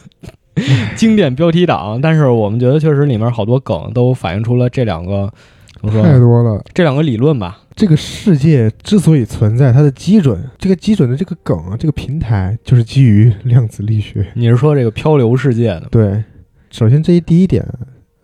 [0.96, 5.32] 经典标题党，但是我们觉得确实里面好多梗都反映出了这两个
[5.80, 6.18] 怎么说太？
[6.18, 6.64] 多了。
[6.74, 7.60] 这两个理论吧。
[7.76, 14.28] 这个世界之所以存在，它的基准，这个基准的这个梗啊，这个平台就是基于量子力学。
[14.36, 15.88] 你是说这个漂流世界的？
[15.90, 16.24] 对，
[16.70, 17.68] 首先这一第一点，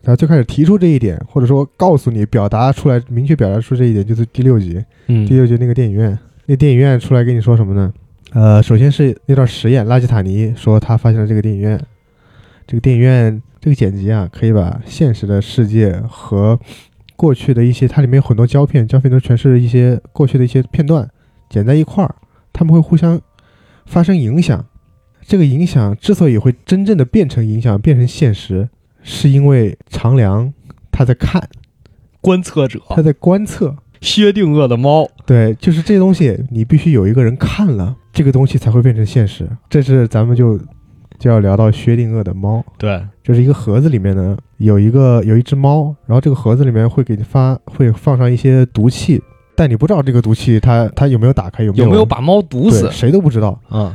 [0.02, 4.84] 他最开始提出这一点，或者说告诉你表达出来，明确表达出这一点，就是第六集。
[5.08, 7.94] 嗯第六集那个电影院，那电影院出来跟你说什么呢？
[8.32, 11.80] 呃，首先是那段实验，拉基塔尼说他发现了这个电影院，
[12.68, 16.60] 这个电影院这个剪辑啊，可以把现实的世界和
[17.16, 21.10] 过去的一些，它里面有很多胶片，胶片都全是一些过去的一些片段
[21.50, 22.16] 剪在一块儿，
[22.54, 23.20] 他们会互相
[23.86, 24.66] 发生影响。
[25.22, 28.70] 这个影响之所以会真正的变成影响，变成现实，
[29.02, 30.54] 是因为长良
[30.92, 31.48] 他在看，
[32.22, 33.76] 观测者，他在观测。
[34.02, 35.06] 薛定谔的猫。
[35.26, 39.46] 对，就是这东西，你必须有一个人看了，这个东西才会变成现实。
[39.70, 40.58] 这是咱们就
[41.18, 49.22] 就要聊到薛定谔的猫，对，就是一个盒子里面呢有一个有一只猫，然后这个盒子里面会给你发会放上一些毒气，
[49.54, 52.90] 但你不知道这个毒气它它有没有打开，有没有有没有把猫毒死？
[52.92, 53.94] 谁都不知道，嗯，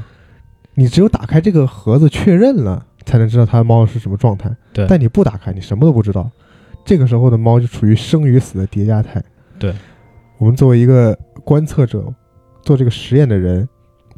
[0.74, 4.50] 你只有打开这个盒子确认了，才能知道它猫是什么状态。
[4.72, 6.30] 对但你不打开，你什么都不知道。
[6.84, 9.22] 这个时候的猫就处于生与死的叠加态。
[9.58, 9.74] 对，
[10.38, 12.04] 我们作为一个观测者，
[12.62, 13.66] 做这个实验的人，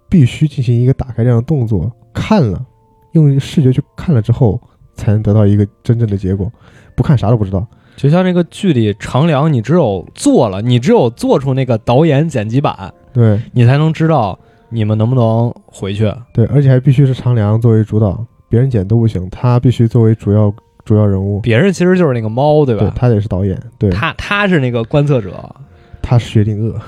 [0.09, 2.64] 必须进行一个打开这样的动作，看了，
[3.12, 4.61] 用视觉去看了之后，
[4.94, 6.51] 才能得到一个真正的结果。
[6.96, 7.66] 不看啥都不知道。
[7.96, 16.12] 就像那个剧里长良，你只有做了，你只有做出那个导演剪辑版，对你才能知道你们能不能回去。
[16.33, 20.52] 对，而且还必须是长良作为主导，别人剪都不行，他必须作为主要
[20.85, 21.40] 主要人物。
[21.40, 22.80] 别人其实就是那个猫，对吧？
[22.82, 25.54] 对他得是导演，对他他是那个观测者，
[26.00, 26.80] 他是薛定谔，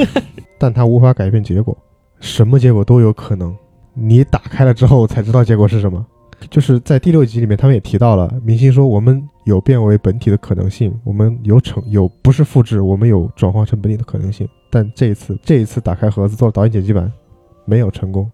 [0.58, 1.76] 但他无法改变结果，
[2.20, 3.56] 什么结果都有可能。
[3.94, 6.04] 你打开了之后才知道结果是什么。
[6.50, 14.46] 就是在第六集里面，他们也提到了，明星说我们有变为本体的可能性，我们有成有不是复制，我们有转化成本体的可能性。
[14.70, 17.10] 但这一次，这一次打开盒子做导演剪辑版，
[17.64, 18.30] 没有成功，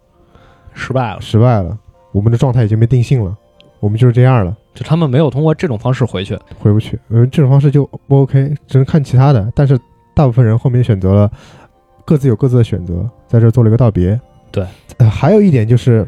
[0.74, 1.20] 失败了。
[1.20, 1.78] 失败了。
[2.12, 3.36] 我们的状态已经被定性了，
[3.80, 4.56] 我们就是这样了。
[4.74, 6.38] 就他们没有通过这种方式回去。
[6.58, 6.98] 回不去。
[7.08, 9.50] 嗯，这种方式就不 OK，只能看其他的。
[9.54, 9.78] 但是
[10.14, 11.30] 大部分人后面选择了
[12.04, 14.18] 各自有各自的选择，在这儿做了一个道别。
[14.50, 14.66] 对，
[14.98, 16.06] 呃，还有一点就是，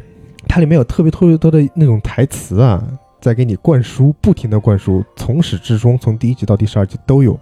[0.49, 2.83] 它里面有特别特别多的那种台词啊，
[3.21, 7.39] 在给你灌输，不停的灌输，从始至终，从第一集到第十二集都有。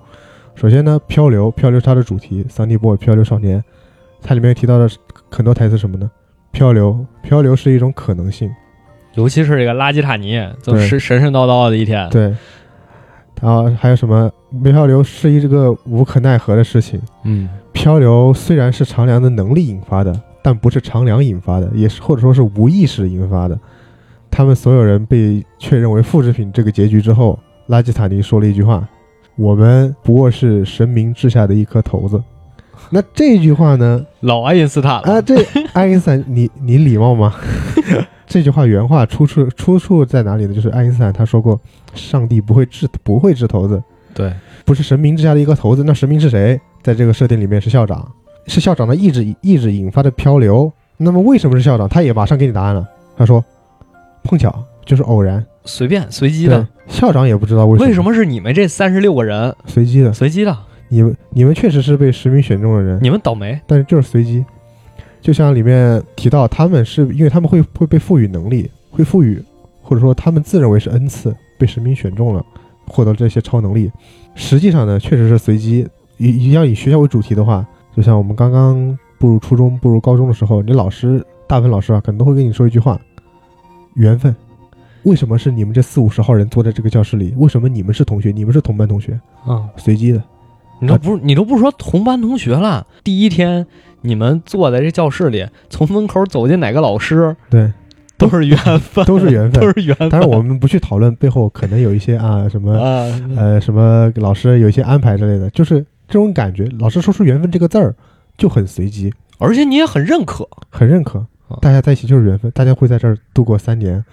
[0.55, 3.63] 首先呢，漂流，漂流是它的主题，Sunny Boy，漂流少年，
[4.23, 4.89] 它里面提到的
[5.31, 6.11] 很多台词什么呢？
[6.53, 8.51] 漂流，漂流是一种可能性。
[9.15, 12.09] 尤其是这个拉基塔尼，就对是神神叨叨的一天。
[12.11, 12.35] 对，
[13.41, 14.31] 然后还有什么？
[14.63, 17.01] 漂流是一这个无可奈何的事情。
[17.25, 23.59] 嗯，漂流虽然是长良的能力引发的，但不是长良引发的，也是或者说是无意识引发的。
[24.31, 28.87] 他们所有人被确认为复制品这个结局之后，拉基塔尼说了一句话
[29.37, 32.23] ：“我们不过是神明掷下的一颗骰子。”
[32.95, 34.05] 那这句话呢？
[34.21, 37.35] 老爱因斯坦了啊，这 爱因斯坦，你你礼貌吗？
[38.29, 40.55] 这句话原话出处出处在哪里呢？
[40.55, 41.59] 就是爱因斯坦他说过，
[41.95, 43.83] 上帝不会掷不会掷骰子，
[44.15, 44.31] 对，
[44.67, 45.83] 不是神明之下的一个骰子。
[45.85, 46.61] 那神明是谁？
[46.83, 48.07] 在这个设定里面是校长，
[48.47, 50.71] 是校长的意志意志引发的漂流。
[50.99, 51.89] 那么为什么是校长？
[51.89, 52.87] 他也马上给你答案了。
[53.17, 53.43] 他说，
[54.23, 56.67] 碰巧就是偶然，随便随机的。
[56.89, 57.89] 校长也不知道为什么。
[57.89, 60.13] 为什么是你们这三十六个人随机的？
[60.13, 60.55] 随机的。
[60.93, 64.45] 你们你们确实是被实名选中的人，你们倒霉，但是就是随机。
[65.23, 68.71] 就像里面提到，他们是因为他们会会被赋予能力。
[68.91, 69.43] 会赋予，
[69.81, 72.45] 或者说他们自认为是恩赐，被神明选中了，
[72.87, 73.91] 获得这些超能力。
[74.35, 75.89] 实际上呢，确实是随机。
[76.19, 83.01] 以要以学校为主题的话，就像我们刚刚步入初中、步入高中的时候，你老师大部分老师啊，可能都会跟你说一句话：
[83.95, 84.37] 缘分。
[85.05, 87.33] 为什么是你们这四五十号人坐在这个教室里？
[87.39, 88.31] 为什么你们是同学？
[88.31, 89.19] 你们是同班同学？
[89.47, 90.23] 啊，随机的。
[90.83, 92.87] 你都不，你都不说同班同学了。
[93.03, 93.67] 第一天
[94.03, 97.35] 你们坐在这教室里，从门口走进哪个老师？
[97.49, 97.73] 对。
[98.19, 100.09] 都是缘分，都是缘分，都是缘分。
[100.09, 102.73] 但是，我们不去讨论背后可能有一些啊什么
[103.37, 106.65] 呃什么老师有一些安排之类的，就是这种感觉。
[106.79, 107.93] 老师说出“缘分”这个字儿
[108.39, 111.27] 就很随机，而且你也很认可，很认可。
[111.61, 114.05] 大家在一起就是缘分，大家会在这儿度过三年，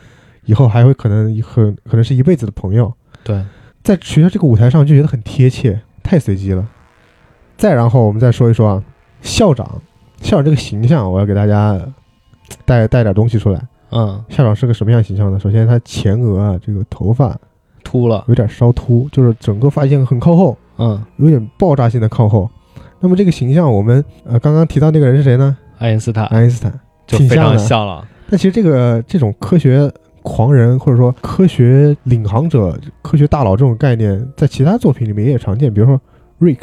[0.45, 2.91] 以后还会可能很可能是一辈子的朋友。
[3.23, 3.45] 对，
[3.84, 5.79] 在学校这个舞台上就觉得很贴切，
[6.10, 6.67] 太随机了。
[7.56, 8.84] 再然后我们再说一说啊，
[9.22, 9.80] 校长，
[10.22, 11.80] 校长这个形象，我要给大家
[12.65, 13.62] 带带点东西出来。
[13.91, 15.39] 嗯，校长是个什么样形象呢？
[15.39, 17.38] 首先，他前额啊，这个头发
[17.84, 22.50] 秃了，有点稍秃，就是整个发线很靠后，嗯，有点爆炸性的靠后。
[23.00, 25.56] 那么这个形象，我们呃刚刚提到那个人是谁呢？
[25.78, 26.74] 爱因斯坦，爱因斯坦
[27.06, 28.04] 就非常像了。
[28.32, 29.91] 但其实这个这种科学
[30.23, 35.99] 狂人或者说科学领航者、科学大佬这种概念，在其他作品里面也常见，比如说
[36.39, 36.60] Rick。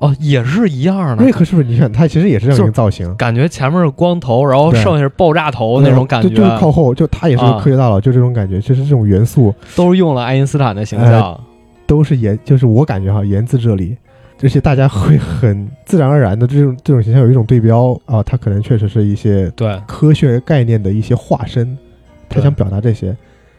[0.00, 1.22] 哦，也是一样的。
[1.22, 1.66] 瑞克是不是？
[1.66, 6.92] 你看他其实也是这样一个造型，感觉前面是光头，然后剩下是爆炸头那种感觉，就是靠后。
[6.92, 8.60] 就他也是个科学大佬，就这种感觉。
[8.60, 11.40] 其实这种元素都是用了爱因斯坦的形象，
[11.86, 13.96] 都是言，就是我感觉哈，言自这里，
[14.36, 21.78] 这些大家会很自然而然的这种这种形象有一种对标啊，他可能确实是一些对科学概念的一些化身，
[22.34, 23.16] 他想表达这些。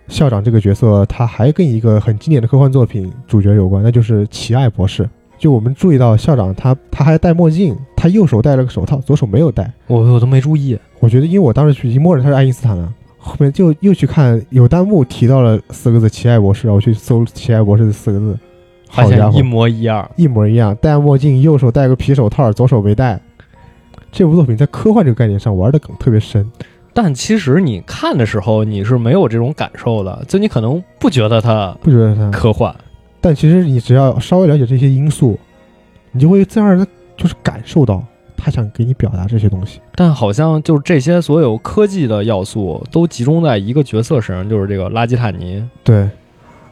[0.07, 5.09] 校长这个角色，他还跟一个很经典的科幻作品主角有关，那就是奇爱博士。
[5.37, 9.73] 就我们注意到校长他他还戴墨镜，他右手戴了个手套，左手没有戴。
[9.87, 10.77] 我我都没注意。
[10.99, 12.93] 我觉得，因为我当时已经默认他是爱因斯坦了。
[13.17, 18.37] 后面就又去看有弹幕提到了四个字“奇爱博士”，我去搜“奇爱博士”的四个字，
[18.87, 20.75] 好家伙，一模一样，一模一样。
[20.75, 23.19] 戴墨镜，右手戴个皮手套，左手没戴。
[24.11, 26.49] 这部作品在科幻这个概念上玩的梗特别深，
[26.95, 32.73] 但其实你看的时候你是没有这种感受的，就你可能不觉得它不觉得它科幻。
[33.19, 35.37] 但其实你只要稍微了解这些因素，
[36.13, 38.01] 你就会自然而然就是感受到
[38.37, 39.81] 他想给你表达这些东西。
[39.93, 45.61] 但好像就是这些所有科技的要素都集中在一个角色身上，就是这个拉基坦尼。
[45.83, 46.09] 对，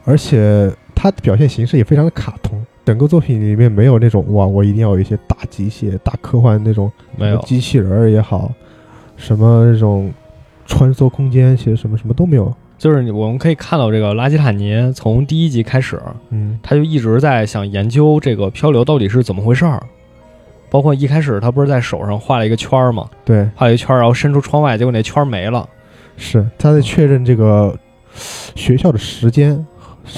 [0.06, 2.66] 而且他的表现形式也非常的卡通。
[2.86, 8.52] 整个作品里面没有那种哇，我一定要有一些大机械、大科幻那种，没有机器人儿也好，
[9.18, 10.12] 什么这种
[10.66, 12.54] 穿梭空间，其实什么什么都没有。
[12.78, 19.82] 就是我们可以看到，这个拉基坦尼从第一集开始，嗯，他就一直在想研究这个漂流到底是怎么回事儿。
[20.70, 23.08] 包括一开始他不是在手上画了一个圈儿吗？
[23.24, 25.70] 对，画了一圈儿，然后伸出窗外，结果那圈儿没了。
[26.18, 27.78] 是他在确认这个
[28.56, 29.54] 学校的时间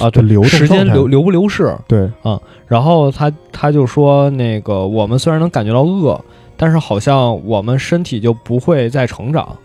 [0.00, 1.76] 啊，对，流时间流流不流逝？
[1.86, 6.18] 对，啊，然后他他就说，那个我们虽然能感觉到饿，
[6.56, 9.56] 但是好像我们身体就不会再成长。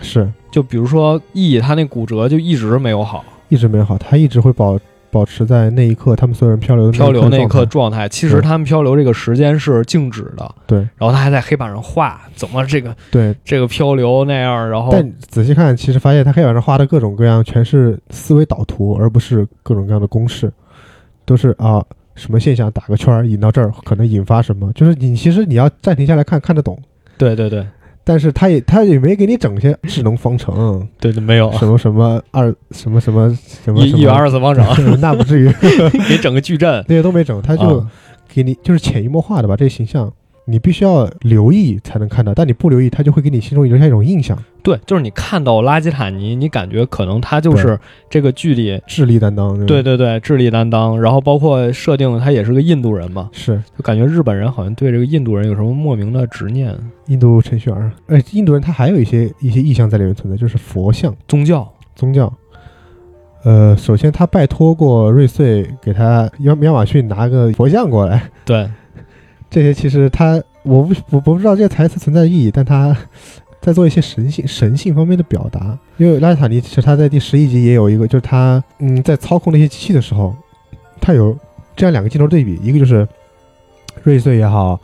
[0.00, 0.30] 是。
[0.50, 4.78] 就比如说 E，他那骨折就一直没有好，一直没有好，他一直会保
[5.10, 8.08] 保持在那一刻他们所有人漂流的漂流那一刻状态。
[8.08, 10.78] 其实他们漂流这个时间是静止的，对。
[10.96, 14.68] 然后他还在黑板上画怎么这个对这个漂流那样。
[14.68, 20.52] 然后但仔细看，其实发现他黑板上画的各种各样全是思维导图，而不是各种各样的公式，
[21.24, 21.82] 都是啊
[22.14, 26.78] 什么现象打个圈儿引到这儿可能引发什么，就是你其实你要暂停下来看看得懂。
[27.16, 27.66] 对对对。
[28.04, 31.52] 但是他也他也没给你整些智能方程，对对，没有。
[31.52, 33.32] 什么什么二什么什么
[33.64, 34.66] 什么一元二次方程，
[35.00, 35.48] 那不至于。
[36.08, 37.86] 给整个矩阵， 那些都没整，他就
[38.28, 40.12] 给你就是潜移默化的把这形象。
[40.44, 44.36] 你必须要留意才能看到，但你不留意，他就会给你心中留下一种印象。
[44.62, 47.78] 对，就是你看到拉基塔尼，你感觉可能他就是
[48.10, 49.64] 这个剧里智力担当。
[49.66, 51.00] 对对对，智力担当。
[51.00, 56.76] 然后包括设定，他也是个印度人嘛，是，就感觉日本人好像对这个印度人有什么莫名的执念。
[57.06, 62.32] 印度程序员，哎，印度人他还有一些一些意象在里面存在，就是佛像、宗教、宗教。
[63.44, 68.30] 呃，首先他拜托过瑞穗给他亚亚马逊拿个佛像过来。
[68.44, 68.68] 对。
[69.52, 72.96] 这些其实他我不我不知道这些台词存在的意义，但他
[73.60, 75.78] 在做一些神性神性方面的表达。
[75.98, 80.34] 因为拉吉塔尼其实他在第十一集也有一个，就是他嗯在操控那些机器的时候，
[81.02, 81.36] 他有
[81.76, 83.06] 这样两个镜头对比，一个就是
[84.02, 84.80] 瑞穗也好，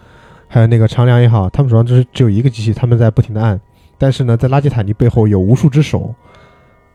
[0.46, 3.58] 还有那个长良也好，他们手上就是只有一个机器，他们在不停的按，
[3.96, 6.14] 但是呢，在拉吉塔尼背后有无数只手，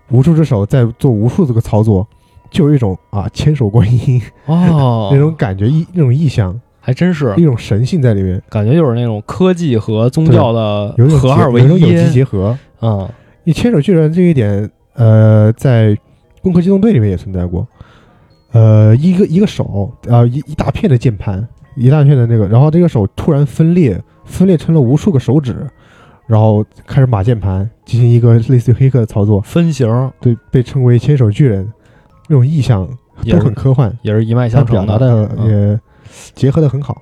[0.10, 2.08] 无数只手在做无数这个操作，
[2.52, 12.58] 就有一种啊千手观音哦，那种感觉意那种意象，还真是一种神性在里面，感觉就是那种科技和宗教的合二为有一种有一机结合。
[12.82, 13.08] 嗯
[13.46, 15.92] 你千手巨人这一点，呃，在
[16.42, 17.66] 《攻壳机动队》里面也存在过。
[18.52, 25.56] 呃，一个一个手啊、一一大片的键盘，一大片的那个，然后这个手突然分裂，分裂成了无数个手指，
[26.28, 31.70] 然后开始码键盘，进行一个类似于黑客的操作，分型对，被称为千手巨人，
[32.30, 32.88] 那种意象
[33.30, 35.80] 都很科幻，也是一脉相承表达的嗯也
[36.34, 37.02] 结合的很好。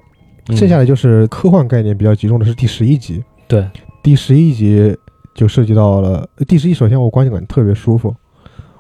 [0.50, 3.66] 嗯剩下的就是科幻概念比较集中的是第十一集，对
[4.02, 4.94] 第十一集
[5.36, 6.74] 就涉及到了第十一。
[6.74, 8.14] 首先，我观感特别舒服。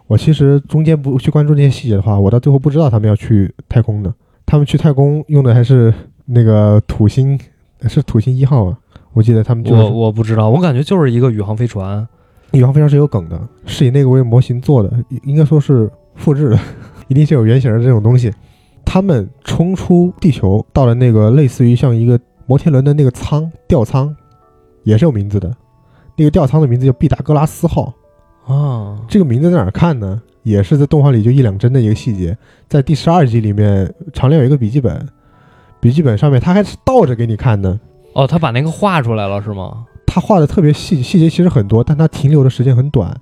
[0.07, 4.13] 我其实中间不去关注那些细节的话，我到最后不知道他们要去太空的。
[4.45, 5.93] 他们去太空用的还是
[6.25, 7.39] 那个土星，
[7.88, 8.77] 是土星一号啊。
[9.13, 12.05] 我记得他们就我我不知道，我感觉就是一个宇航飞船。
[12.53, 16.59] 宇航飞船是有梗的，是以那个为模型做的，应应该说是复制的，
[17.07, 18.34] 一定是有原型的这种东西。
[18.93, 24.13] 他们冲出地球，到了那个类似于像一个摩天轮的那个舱吊舱，
[24.83, 25.49] 也是有名字的。
[26.17, 27.93] 那个吊舱的名字叫毕达哥拉斯号。
[28.45, 30.21] 啊，这个名字在哪儿看呢？
[30.43, 32.37] 也是在动画里就一两帧的一个细节，
[32.67, 35.07] 在第十二集里面，长亮有一个笔记本，
[35.79, 37.79] 笔记本上面他还是倒着给你看的，
[38.11, 39.85] 哦，他把那个画出来了是吗？
[40.05, 43.17] 他画的特别细，细节其实很多，但他停留的时间很短，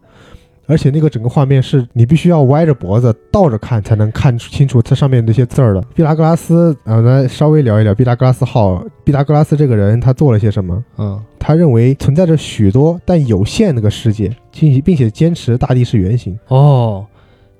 [0.70, 5.82] 而且那个整个画面是你必须要歪着脖子倒着看才能看清楚它上面那些字儿的。
[5.96, 8.82] 毕达哥拉斯，啊，咱稍微聊一聊毕达哥拉斯号。
[9.04, 10.82] 毕达哥拉斯这个人他做了些什么？
[11.00, 16.38] 嗯，他认为存在着许多但有限那个世界，并并且坚持大地是圆形。
[16.50, 17.04] 哦，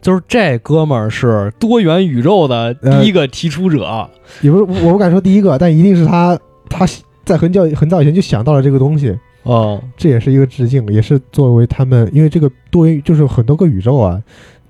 [0.02, 4.08] 就是这哥们儿是多元宇宙的第一个提出者。
[4.42, 6.38] 也不是我不敢说第一个，但一定是他
[6.70, 6.86] 他
[7.26, 9.18] 在很早很早以前就想到了这个东西，
[9.50, 14.22] 哦，这也是一个致敬，也是作为他们因为这个多元就是很多个宇宙啊，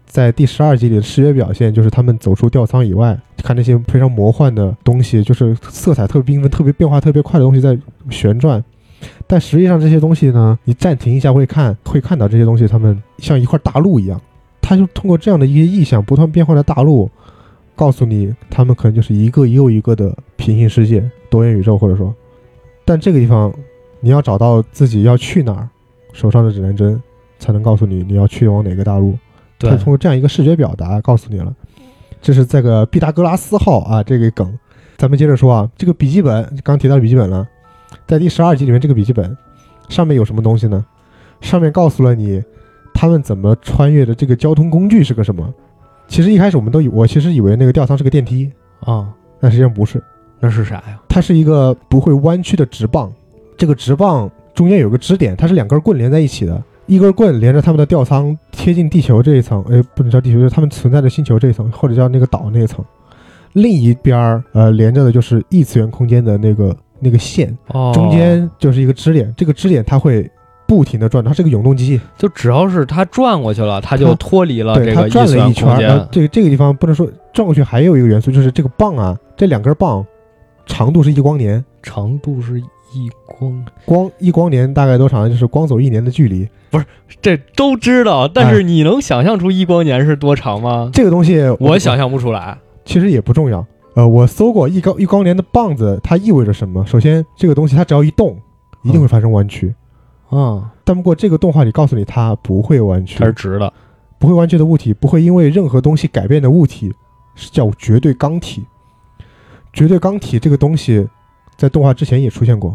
[0.06, 7.78] 在第十二集里的视觉表现就是他们走出吊舱以外，看那些非常魔幻的东西，就是色彩特别缤纷、特别变化特别快的东西在
[8.10, 8.64] 旋转。
[9.28, 14.22] 但实际上这些东西呢，你暂停一下会看，会看到这些东西，他们像一块大陆一样。
[14.62, 17.12] 他就通过这样的一些意象，不断变换的大陆，
[17.76, 22.16] 告诉你，他们可能就是一个又一个的平行世界、多元宇宙，或者说，
[22.86, 23.54] 但这个地方
[24.02, 25.70] 你要找到自己要去哪儿，
[26.14, 27.02] 手上的指南针
[27.38, 29.18] 才能告诉你你要去往哪个大陆。
[29.58, 31.54] 对它通过这样一个视觉表达告诉你了，
[32.22, 34.58] 这是这个毕达哥拉斯号啊这个梗。
[34.98, 37.48] 咱们接着说啊，这个笔记本刚提到笔记本了，
[38.08, 39.38] 在第十二集里面，这个笔记本
[39.88, 40.86] 上面有什么东西呢？
[41.42, 42.44] 上面告诉了你
[42.94, 45.54] 他们怎么穿越的这个交通工具是个什么。
[46.08, 50.04] 其实一开始我们都以我其实以为那个吊舱是个电梯，啊，但实际上不是，
[50.40, 51.00] 那是啥呀？
[51.08, 53.12] 它是一个不会弯曲的直棒。
[53.60, 62.84] 这个直棒中间有个支点，它是两根棍连在一起的，一根棍连着他们的吊舱贴近地球这一层，哎，不能叫地球，就是他们存在的星球这一层，或者叫那个岛那一层。
[63.54, 70.30] 另一边儿呃连着的就是异次元空间的那个那个线，哦，中间就是一个支点，这个支点它会
[70.66, 80.06] 不停的转，它是个永动机，就只要是它转过去了，它就脱离了对，这它转个异次元了一圈呃，这个这个地方不能说转过去，还有一个元素就是这个棒啊，这两根棒
[80.66, 82.62] 长度是一光年，长度是
[82.94, 85.30] 一光，光一光年大概多长？
[85.30, 86.48] 就是光走一年的距离。
[86.70, 86.86] 不是
[87.22, 90.90] 这都知道，但是你能想象出一光年是多长吗？
[90.94, 92.58] 这个东西我想象不出来。
[92.86, 93.66] 其实也不重要。
[93.96, 96.86] 呃，我搜过一光一光年的棒子，它意味着什么？
[96.86, 98.40] 首先，这个东西它只要一动，
[98.84, 99.74] 一定会发生弯曲。
[100.32, 103.72] 嗯，但不过这个动画里告诉你，它不会弯曲它，是直的。
[104.20, 106.94] 不会弯曲的物体，不会因为任何东西改变的物体，
[107.36, 108.64] 是叫绝对刚体。
[109.72, 111.08] 绝对刚体这个东西，
[111.60, 112.72] 在动画之前也出现过，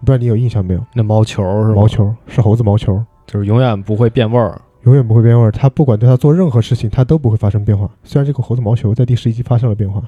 [0.00, 0.80] 不知道你有印象没有？
[0.92, 1.72] 那毛球是？
[1.72, 4.60] 毛球是猴子毛球，就是永远不会变味儿。
[4.82, 5.52] 永远不会变味儿。
[5.52, 7.88] 它不管对它做任何事情，它都不会发生变化。
[8.02, 10.02] 虽然这个猴子毛球在第十一集发生了变化，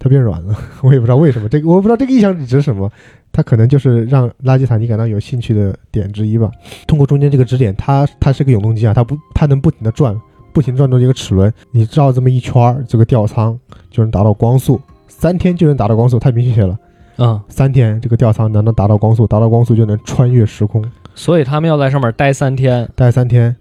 [0.00, 1.48] 它变软了， 我也不知道为什么。
[1.48, 2.90] 这个我不知道这个意象指什么，
[3.30, 6.50] 它可能就是让拉基塔尼感到有兴趣的点之一吧。
[6.88, 10.20] 通过中间这个支点，它它是个永动机啊，它不它能不停的转，
[10.52, 13.56] 不停转动一个齿轮，你绕这么一圈儿，这个吊舱
[13.90, 16.76] 就能达到光速，三天就能达到光速，太明显了。
[17.20, 20.84] 嗯，三天这个吊舱能能达到光速，达到光速就能穿越时空。
[21.14, 23.54] 所以他们要在上面待三天，待三天，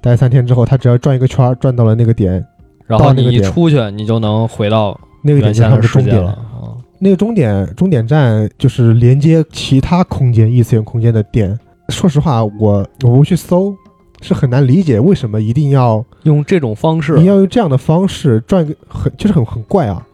[0.00, 2.44] 待三天之后，他只要转一个圈，转到了那个点，
[2.86, 6.30] 然后你出去，你就能回到那个点就是终点了。。
[6.30, 11.58] 啊那个终点终点站就是连接其他空间异次元空间的点。
[11.88, 13.74] 说实话，我我不去搜，
[14.20, 20.06] 是很难理解为什么一定要用这种方式你，要用这样的方式转个很就是很很怪啊。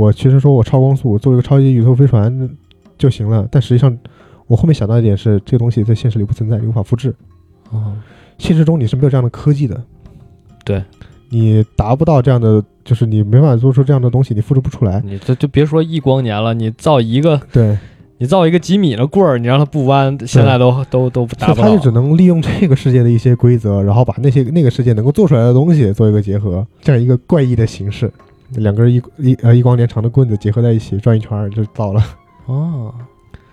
[0.00, 2.50] 我其实说我超光速做一个超级宇宙飞船
[2.96, 3.94] 就行了，但实际上
[4.46, 7.14] 我后面想到一点是，这个东西在现实里不存在，你无法复制。
[7.70, 7.92] 啊
[8.38, 9.78] 现实中你是没有这样的科技的，
[10.64, 10.82] 对
[11.28, 15.02] 你达不到这样的，就是你没办法做出这样的东西，你复制不出来。
[15.04, 17.76] 你这就别说一光年了，你造一个对，
[18.16, 21.78] 你造一个几米的棍儿，你让它不弯，现在都都都达不到所以他就。
[21.78, 28.10] 只能利用这个世界的一些规则，然后把那些那个世界能够做出来的东西做一个结合，这样一个怪异的形式，
[28.54, 32.02] 两根一一呃一光年长的棍子结合在一起转一圈儿就到了。
[32.46, 32.94] 哦，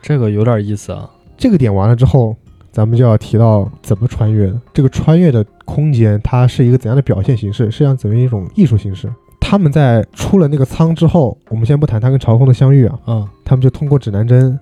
[0.02, 1.10] 这个有点意思啊。
[1.38, 2.36] 这个点完了之后，
[2.72, 4.60] 咱们就要提到怎么穿越的。
[4.74, 7.70] 这个穿越的空间，它是一个怎样的表现形式？
[7.70, 9.12] 是像怎样一种艺术形式？
[9.40, 14.60] 他们在出了那个舱之后，我们先不谈他跟朝风的相遇啊，嗯，他们就通过指南针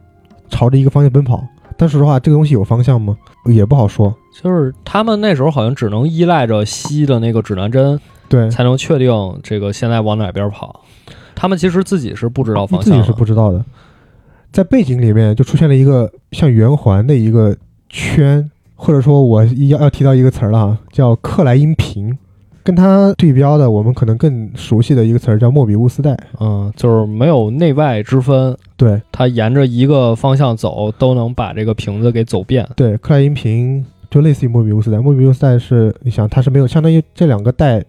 [0.49, 1.43] 朝着一个方向奔跑。
[1.77, 3.17] 但说实话，这个东西有方向吗？
[3.45, 4.13] 也不好说。
[4.41, 9.11] 就是他们那时候好像只能依赖着西的那个指南针，对，才能确定
[9.43, 10.84] 这个现在往哪边跑。
[11.36, 13.63] 他们其实自己是不知道方向的，自己是不知道的。
[14.51, 17.55] 在背景里面就出现了一个像圆环的一个
[17.89, 22.17] 圈，或者说我要要提到一个词儿了啊，叫克莱因瓶。
[22.63, 26.17] 跟它对标的，我们可能更熟悉的一个词儿叫莫比乌斯带。
[26.39, 32.67] 嗯，就是没有内外之分，对它沿着一个方向走，都能把这个瓶子给走遍。
[32.76, 34.97] 对，克莱因瓶就类似于莫比乌斯带。
[34.97, 37.84] 莫比乌斯带是你想它是没有相当于这两个带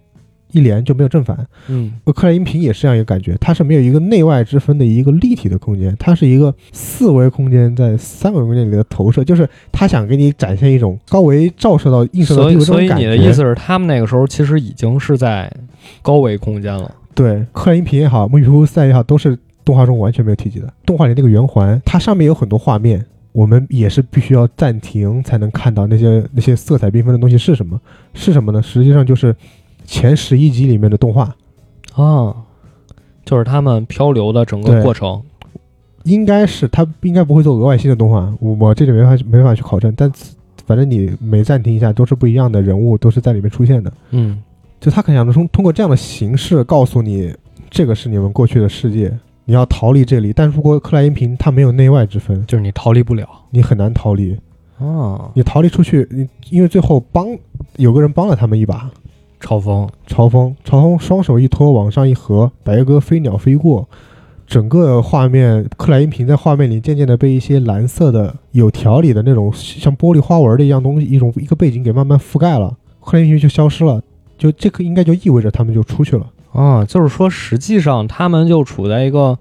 [0.57, 1.37] 一连就没有正反，
[1.69, 12.95] 嗯，呃克莱因屏也是这样一个感觉，它是没有一个内外之分的一个立体的空间，它是一个四维空间在三维空间里的投射，就是它想给你展现一种高维照射到映射到地球这种感觉。
[12.95, 15.53] 所以你的意思是，他们那个时候其实已经是在
[16.01, 16.91] 高维空间了。
[17.15, 20.73] 对，克莱因屏也好，莫比乌斯带也好，都是动画中完全没有提及的。
[20.87, 27.81] 动画里那个圆环，它上面有很多画面，我们也是必须要暂停才能看到那些那些色彩缤纷的东西是什么？
[28.15, 28.63] 是什么呢？
[28.63, 29.35] 实际上就是
[29.87, 31.35] 前十一集里面的动画。
[31.95, 32.35] 啊，
[33.25, 35.23] 就是他们漂流的整个过程。
[36.05, 40.09] 应该是他应该不会做额外新的动画，我我这里没法没法去考证，但
[40.65, 43.93] 反正你每暂停一下都是不一样的人物，都是在里面出现的。
[44.11, 44.41] 嗯，
[44.79, 47.35] 就他可能想通通过这样的形式告诉你，
[47.71, 49.13] 这个是你们过去的世界，
[49.47, 50.33] 你要逃离这里。
[50.33, 53.29] 但如果克莱因瓶它没有内外之分，就是你逃离不了。
[53.51, 54.39] 你很难逃离。
[54.79, 57.27] 啊，你逃离出去，你因为最后帮
[57.79, 58.89] 有个人帮了他们一把，
[59.41, 59.89] 超风。
[60.07, 63.89] 朝风，朝风双手一托往上一合，白鸽飞鸟飞过，
[64.47, 74.03] 整个画面，克莱因瓶在画面里渐渐的被一些蓝色的有条理的那种像玻璃花纹的一样东西，一种一个背景给慢慢覆盖了，克莱因瓶就消失了，
[74.39, 76.27] 就这个应该就意味着他们就出去了。
[76.53, 79.39] 啊，就是说，实际上他们就处在一个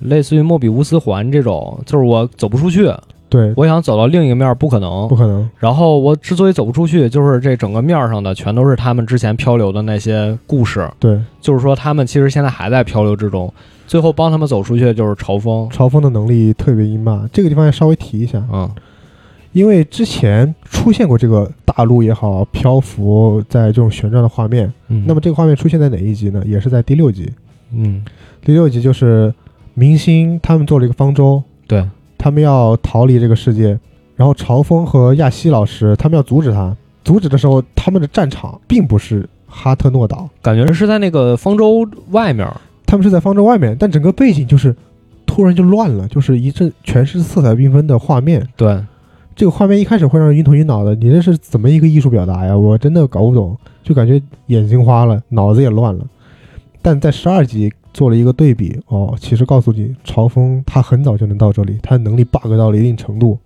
[0.00, 2.92] 类似于莫比乌斯环这种，就是我走不出去，
[3.30, 5.16] 对，我想走到另一个面儿不可能不。
[5.16, 5.48] 可能。
[5.58, 13.50] 然后我之所以走不出去，就是这整个面儿上的全都是他们之前漂流的那些故事，对，就是说他们其实现在还在漂流之中。
[13.86, 15.68] 最后帮他们走出去的就是朝风。
[15.70, 18.68] 朝风的能力特别阴霸，这个地方要稍微提一下，嗯
[19.52, 24.72] 因为之前出现过这个大陆也好，漂浮在这种旋转的画面。
[24.86, 26.40] 嗯，那么这个画面出现在哪一集呢？
[26.46, 27.28] 也是在第六集。
[27.72, 28.04] 嗯，
[28.44, 29.34] 第六集就是
[29.74, 31.84] 明星他们做了一个方舟，对，
[32.22, 33.78] 他们要逃离这个世界，
[34.14, 36.76] 然后朝风和亚西老师他们要阻止他。
[37.02, 42.46] 阻止的时候，他们的战场并不是哈特诺岛，感觉是在那个方舟外面。
[42.84, 44.76] 他们是在方舟外面，但整个背景就是
[45.24, 48.46] 突然就乱了，就是一阵全是色彩缤纷的画面。
[48.54, 48.78] 对，
[49.34, 52.54] 这个画面一开始会让人晕头晕脑的，你这是怎么一个艺术表达呀？
[52.56, 56.04] 我真的搞不懂，就感觉眼睛花了，脑子也乱了。
[56.82, 63.38] 但在十二集做了一个对比，哦，其实告诉你，朝风他很早就能到这里，他的能力 bug 到了一定程度。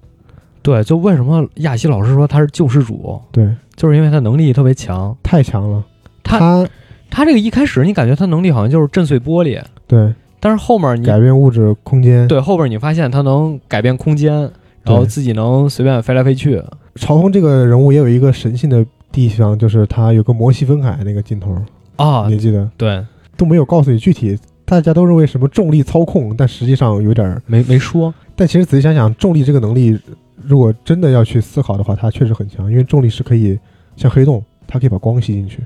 [0.62, 5.16] 对，就为什么亚西老师说他是救世主，对，就是因为他能力特别强。
[5.22, 5.84] 太强了。
[6.22, 6.68] 他他
[7.10, 14.50] 他这个一开始你感觉他能力好像就是震碎玻璃，对但是后面你改变物质空间，对后边你发现他能改变空间，
[14.82, 16.62] 然后自己能随便飞来飞去。
[16.96, 21.54] 朝风这个人物也有一个神性的地方，就是他有个摩西分海那个镜头，
[21.96, 23.04] 啊你，记得对，
[23.36, 27.42] 都没有告诉你具体，大家都认为什么重力操控，但实际上有点儿。
[27.46, 29.98] 没没说，但其实仔细想想，重力这个能力，
[30.42, 33.58] 如果真的要去思考的话，它确实很强，因为重力是可以
[33.96, 35.60] 像黑洞，它可以把光吸进去。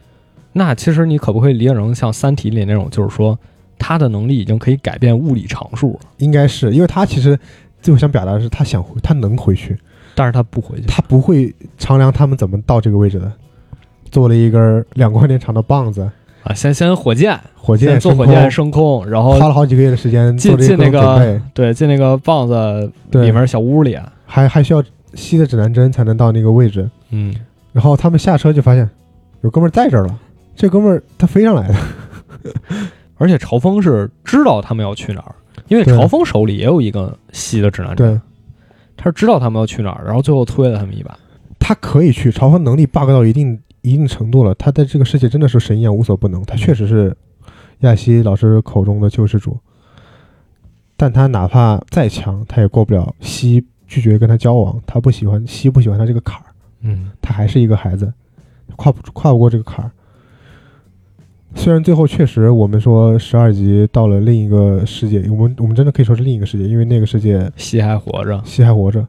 [0.53, 3.39] 那其实你可不可以理解成像《三体》里那种，就是说
[3.79, 7.39] 他的能力已经可以改变物理常数了，应该是因为他其实
[7.81, 9.79] 最后想表达的是，他想回，他能回去，
[10.14, 10.87] 但是他不回去。
[10.87, 13.33] 他不会衡量他们怎么到这个位置的，
[14.11, 16.11] 做了一根两 光年长的棒子，
[16.49, 24.82] 啊，先先火箭，火箭先坐火箭升空，然后花了好几个月的时间进进那个对进那个棒子里面小屋里，还还需要
[25.12, 26.88] 吸的指南针才能到那个位置。
[27.11, 27.34] 嗯，
[27.70, 28.88] 然后他们下车就发现
[29.42, 30.18] 有哥们儿在这儿了，
[30.57, 31.74] 这哥们儿他飞上来的，
[33.18, 35.34] 而且朝风是知道他们要去哪儿，
[35.68, 38.20] 因为朝风手里也有一个吸的指南针，对
[38.96, 41.14] 他是知道他们要去哪儿，然后最后推了他们一把。
[41.59, 47.16] 他可以去，朝风能力 bug 到一定一定程度了，他在这个世界真的是神一样无所不能，他确实是
[47.80, 49.57] 亚西老师口中的救世主，
[50.97, 56.47] 但他哪怕再强，他也过不了西拒绝跟他交往，他不喜欢西不喜欢他这个坎儿，
[56.82, 58.12] 嗯，他还是一个孩子，
[58.76, 59.91] 跨不跨不过这个坎儿。
[61.55, 69.07] 虽然最后确实我们说十二级到了另一个世界，我们我们真的可以说是另一个世界，因为那个世界西还活着，西还活着，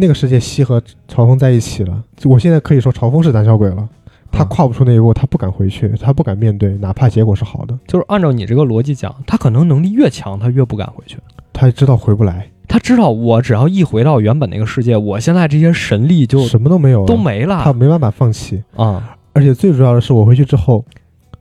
[0.00, 2.02] 那个世界西和朝风在一起了。
[2.24, 3.88] 我现在可以说朝风是胆小鬼了，
[4.32, 11.18] 他嗯跨不出那一步，他不敢回去，他不敢面对，哪怕结果是好的，就是按照你这个逻辑讲，他可能能力越强，他越不敢回去。
[11.52, 18.62] 他知道回不来，他知道我只要一回到原本那个世界，我现在这些神力就什么都没有了，都没了他没办法放弃。
[18.74, 19.16] 啊。
[19.32, 20.84] 而且最主要的是，我回去之后，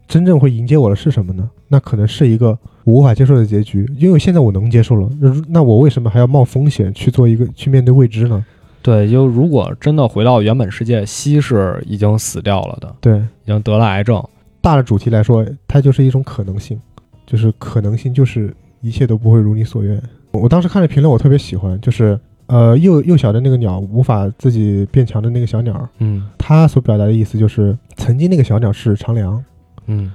[0.07, 1.49] 真正会迎接我的是什么呢？
[1.69, 2.57] 那可能是一个
[2.89, 8.43] 我无法接受的结局，因为现在我能接受了，那那我为什么还要冒风险去做一个去面对未知呢？
[8.81, 14.23] 对，就如果真的回到原本世界，西是已经死掉了的，对，已经得了癌症。
[14.59, 16.81] 大的主题来说，它就是一种可能性，
[17.27, 20.01] 就是可能性，就是一切都不会如你所愿。
[20.31, 29.43] 我当时看了评论，我特别喜欢，就是呃幼幼小的那个鸟无法自己变强的那个小鸟，嗯它所表达的意思就是，曾经那个小鸟是长梁，
[29.85, 30.11] 嗯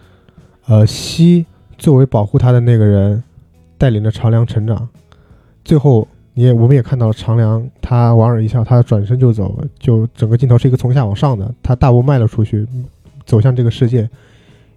[0.66, 1.46] 呃西
[1.84, 3.22] 作为保护他的那个人，
[3.76, 4.88] 带领着长良成长，
[5.62, 6.08] 最后。
[6.36, 12.66] 你也，我们也看到了长良，他莞尔一笑，他转身就走，就整个镜头是一个从下往上的，他大步迈了出去，
[13.24, 14.10] 走向这个世界，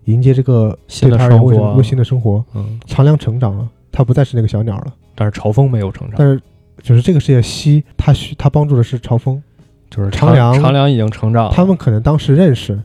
[0.04, 2.46] 迎接这个新的生活新的生活。
[2.54, 4.94] 嗯，长良成长了，他不再是那个小鸟了。
[5.16, 6.40] 但是朝风没有成长，但是，
[6.84, 9.42] 就是这个世界西，他需他帮助的是朝风。
[9.90, 12.80] 就是长良长良已经成长了，他们可能当时认识，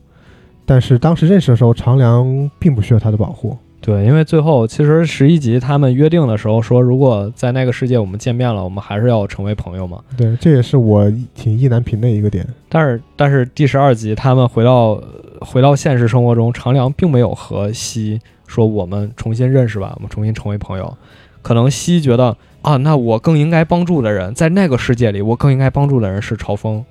[0.65, 3.59] 但是当时认识的时候，长良并不需要他的保护。
[3.83, 9.99] 对，因为最后其实十一集他们约定的时候说，如果在那个世界我们见面了，我们还是要成为朋友嘛。
[10.17, 12.47] 对，这也是我挺意难平的一个点。
[12.69, 15.03] 但是但是第十二集他们回到
[15.41, 20.97] 回到现实生活中，长良并没有和西说我们重新认识吧，我们重新成为朋友。
[21.43, 26.85] 可能西觉得啊，那我更应该帮助的人，在那个世界里，我更应该帮助的人是朝风。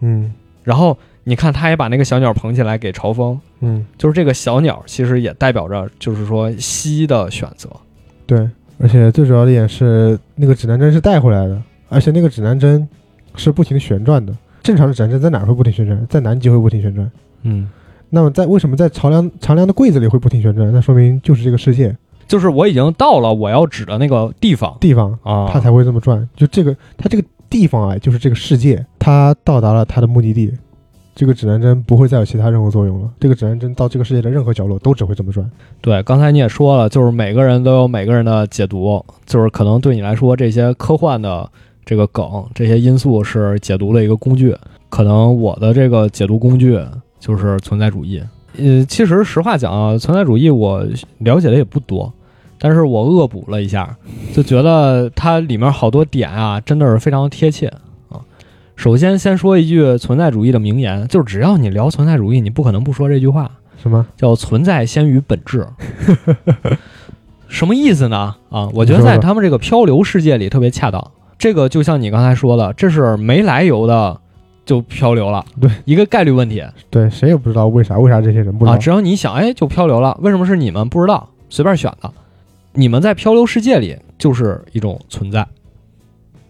[0.00, 7.68] 嗯然后你看，他也把那个小鸟捧起来给朝风，嗯，就是这个小鸟其实也代表着，就是说西的选择。
[8.26, 8.48] 对。
[8.80, 12.86] 而且最主要的一点是，那个指南针是带回来的，而且那个指南针
[13.36, 14.36] 是不停的旋转的。
[14.64, 16.06] 正常的指南针在哪儿会不停旋转？
[16.08, 17.08] 在南极会不停旋转。
[17.42, 17.70] 嗯，
[18.10, 20.70] 那么在为什么在长梁长梁的柜子里会不停旋转？
[20.72, 21.96] 那说明就是这个世界
[22.26, 26.28] 就是我已经到了我要指的那个地方地方，啊，它才会这么转。
[26.34, 30.52] 就这个，它这个地方啊，就是这个世界，它到达了它的目的地，
[31.14, 33.08] 这个指南针不会再有其他任何作用了。
[33.20, 35.48] 这个指南针到这个世界的任何角落都只会这么转。
[35.80, 41.48] 对，刚才你也说了，就是每个人都有每个人的解读，就是可能对你来说，这些科幻的
[41.84, 44.56] 这个梗，这些因素是解读的一个工具。
[44.88, 46.80] 可能我的这个解读工具
[47.20, 48.20] 就是存在主义。
[48.56, 50.84] 呃，其实实话讲啊，存在主义我
[51.18, 52.12] 了解的也不多，
[52.58, 53.96] 但是我恶补了一下，
[54.32, 57.72] 就觉得它里面好多点啊，真的是非常贴切。
[58.76, 63.50] 首先，先说一句存在主义的名言，就是只要你聊存在主义，你不可能不说这句话。
[63.82, 64.06] 什么？
[64.16, 65.66] 叫存在先于本质，
[67.48, 68.34] 什么意思呢？
[68.50, 71.10] 啊，我觉得在他们这个漂流世界里特别恰当。
[71.38, 74.18] 这个就像你刚才说的，这是没来由的
[74.64, 78.72] 就漂流了，对，一个概率问题对，谁也不知道为啥，为啥这些人不知道？
[78.72, 78.78] 啊。
[78.78, 81.28] 只要你想，哎，就漂流了，为什么是你们不知道？
[81.50, 82.10] 随便选的，
[82.72, 85.46] 你们在漂流世界里就是一种存在，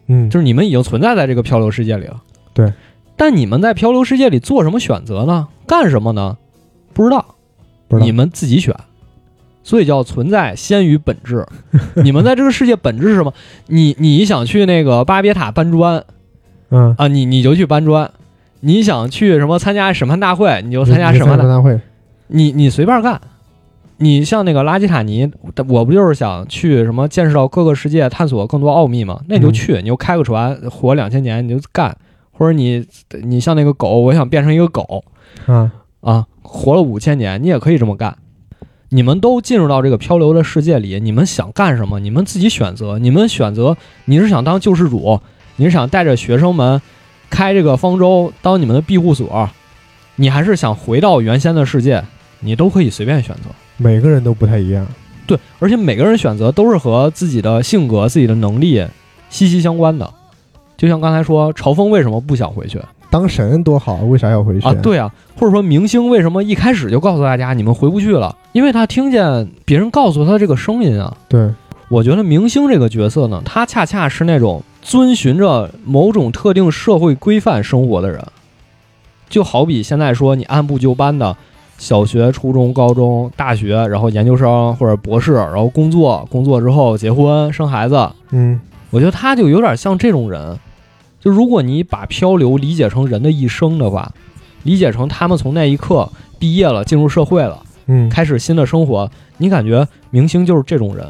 [0.06, 2.22] 嗯，就是你们已经存在在这个漂流世界里了。
[2.52, 2.72] 对，
[3.16, 5.48] 但你们在漂流世界里做什么选择呢？
[5.66, 6.36] 干什么呢？
[6.92, 7.34] 不知道。
[7.86, 8.74] 不知道你们自己选，
[9.62, 11.46] 所以叫存在先于本质。
[12.02, 13.34] 你们在这个世界本质是什么？
[13.66, 16.02] 你你想去那个巴别塔搬砖
[16.70, 18.08] 嗯，啊，你你就去搬砖；
[18.60, 21.78] 你想去什么参加审判大会，你就参加审判，大会。
[22.28, 23.20] 你你随便干。
[24.04, 25.30] 你像那个拉基塔尼，
[25.66, 29.18] 我不就是想去什么见识到各个世界，探索更多奥秘吗？
[29.28, 31.96] 那你就去，你就开个船，活两千年，你就干。
[32.30, 32.84] 或者你
[33.22, 35.02] 你像那个狗，我想变成一个狗，
[35.46, 38.14] 啊，啊，活了五千年，你也可以这么干。
[38.90, 41.98] 你们都进入到这个漂流的世界里，你们想干什么？
[41.98, 42.98] 你们自己选择。
[42.98, 43.74] 你们选择，
[44.04, 45.20] 你是想当救世主，
[45.56, 46.82] 你是想带着学生们
[47.30, 49.48] 开这个方舟当你们的庇护所，
[50.16, 52.04] 你还是想回到原先的世界？
[52.40, 53.50] 你都可以随便选择。
[53.76, 54.86] 每个人都不太一样。
[55.26, 58.84] 对，而且每个人选择都是和自己的性格、自己的能力
[59.30, 60.08] 息息相关的。
[60.76, 64.74] 就像刚才说，朝风为什么不想回去当神多好，为啥要回去啊？
[64.82, 68.36] 对啊，或者说明星为什么一开始就告诉大家你们回不去了？
[68.52, 71.16] 因为他听见别人告诉他这个声音啊。
[71.28, 71.48] 对，
[71.88, 78.20] 我觉得明星这个角色呢，他恰恰是那种遵循着某种特定社会规范生活的人，
[79.28, 81.36] 就好比现在说你按部就班的
[81.78, 88.10] 小学、初中、高中、大学，然后研究生或者博士，然后工作，工作之后结婚生孩子。
[88.30, 88.60] 嗯，
[88.90, 90.58] 我觉得他就有点像这种人。
[91.20, 94.12] 就如果你把漂流理解成人的一生的话，
[94.62, 96.08] 理解成他们从那一刻
[96.38, 101.06] 毕业了，进入社会了，嗯，开始新的生活，你感觉明星就是这种人，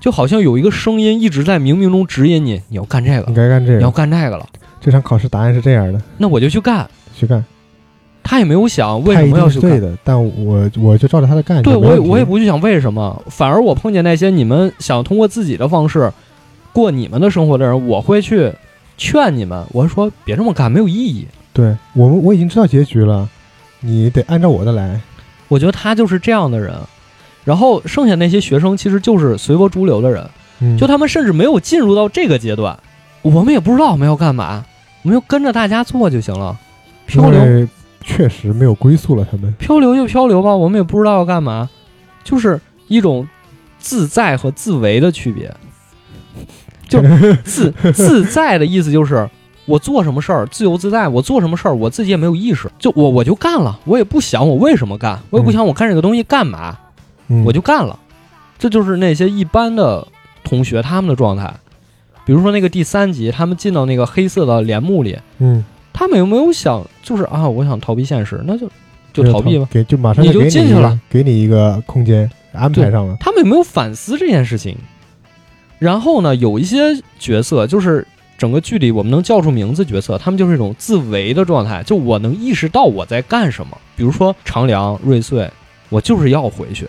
[0.00, 4.44] 就好像有一个声音一直在冥冥中指引你，你要干这个，你该干这个，你要干那个了。
[4.80, 7.44] 这场考试答案是这样的，那我就去干，去干。
[8.24, 11.62] 他也没有想为什么要去，对的，但我我就照着他的干。
[11.62, 16.12] 对我我也不去想为什么，反而我碰见那些你们想通过自己的方式
[16.72, 18.52] 过你们的生活的人，我会去。
[18.96, 21.26] 劝你们，我说别这么干，没有意义。
[21.52, 23.28] 对我们，我已经知道结局了，
[23.80, 25.00] 你得按照我的来。
[25.48, 26.72] 我觉得他就是这样的人，
[27.44, 32.78] 然后剩下那些学生其实就是随波逐流的人，就他们甚至没有进入到这个阶段，
[33.22, 34.64] 我们也不知道我们要干嘛，
[35.02, 36.56] 我们就跟着大家做就行了。
[37.06, 37.66] 漂流
[38.04, 41.68] 确实没有归宿了，他们漂流就漂流吧，我们也不知道要干嘛，
[42.22, 43.26] 就是一种
[43.78, 45.52] 自在和自为的区别。
[46.86, 47.00] 就
[47.44, 49.28] 自自在的意思就是，
[49.64, 56.76] 我做什么事儿自由自在，我做什么事儿我自己也没有意识，就我我就干了，我也不想我为什么干，我也不想我干这个东西干嘛，
[57.44, 57.98] 我就干了。
[58.58, 60.06] 这就是那些一般的
[60.44, 61.52] 同学他们的状态。
[62.26, 65.64] 比如说那个第三集，他们进到那个黑色的帘幕里，嗯，
[65.94, 68.68] 他们有没有想就是啊，我想逃避现实，那就
[69.12, 73.16] 就逃避吧，给就马上你就进去了，给你一个空间安排上了。
[73.20, 74.76] 他们有没有反思这件事情？
[75.78, 76.78] 然后呢，有一些
[77.18, 83.78] 角色就是整个剧里我们能叫出名字角色，他们就是一种自为的状态，就我能意识到我在干什么。
[83.96, 85.48] 比如说长良、瑞穗，
[85.90, 86.86] 我就是要回去；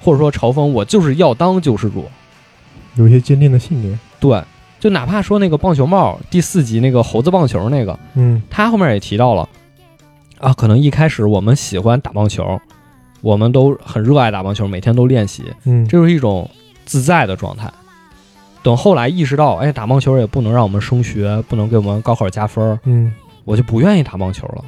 [0.00, 2.04] 或者说朝风，我就是要当救世主，
[2.94, 3.98] 有一些坚定的信念。
[4.20, 4.40] 对，
[4.80, 9.48] 就哪怕说那个棒球帽第四集那个猴子棒球那个，嗯，他后面也提到了
[10.40, 12.60] 啊，可能一开始我们喜欢打棒球，
[13.20, 16.50] 我们都很热爱打棒球，每天都练习，嗯，这是一种。
[16.86, 17.70] 自在的状态，
[18.64, 23.14] 等后来意识到，哎，打棒球也不能让我们升学，不能给我们高考加分，嗯，
[23.44, 24.64] 我就不愿意打棒球了。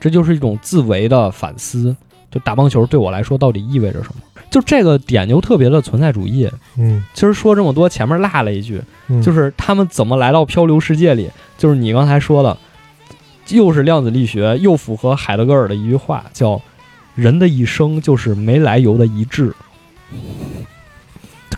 [0.00, 1.94] 这就是一种自为的反思，
[2.30, 4.22] 就打棒球对我来说到底意味着什么？
[4.50, 6.50] 就这个点就特别的存在主义。
[6.76, 8.80] 嗯，其实说这么多，前面落了一句，
[9.22, 12.56] 就是他们怎么来到漂流世界里，就是你刚才说的，
[13.50, 16.60] 又是量子力学，又符合海德格尔的一句话，叫
[17.14, 19.54] “人的一生就是没来由的一致”。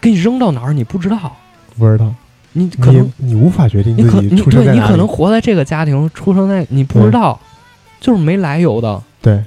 [0.01, 1.37] 给你扔到哪儿你不知道，
[1.79, 2.13] 不知道，
[2.55, 7.39] 你可能你无法决定自己出生在你可能活在这个家庭，出生在你不知道，
[8.01, 9.01] 就是没来由的。
[9.21, 9.45] 对，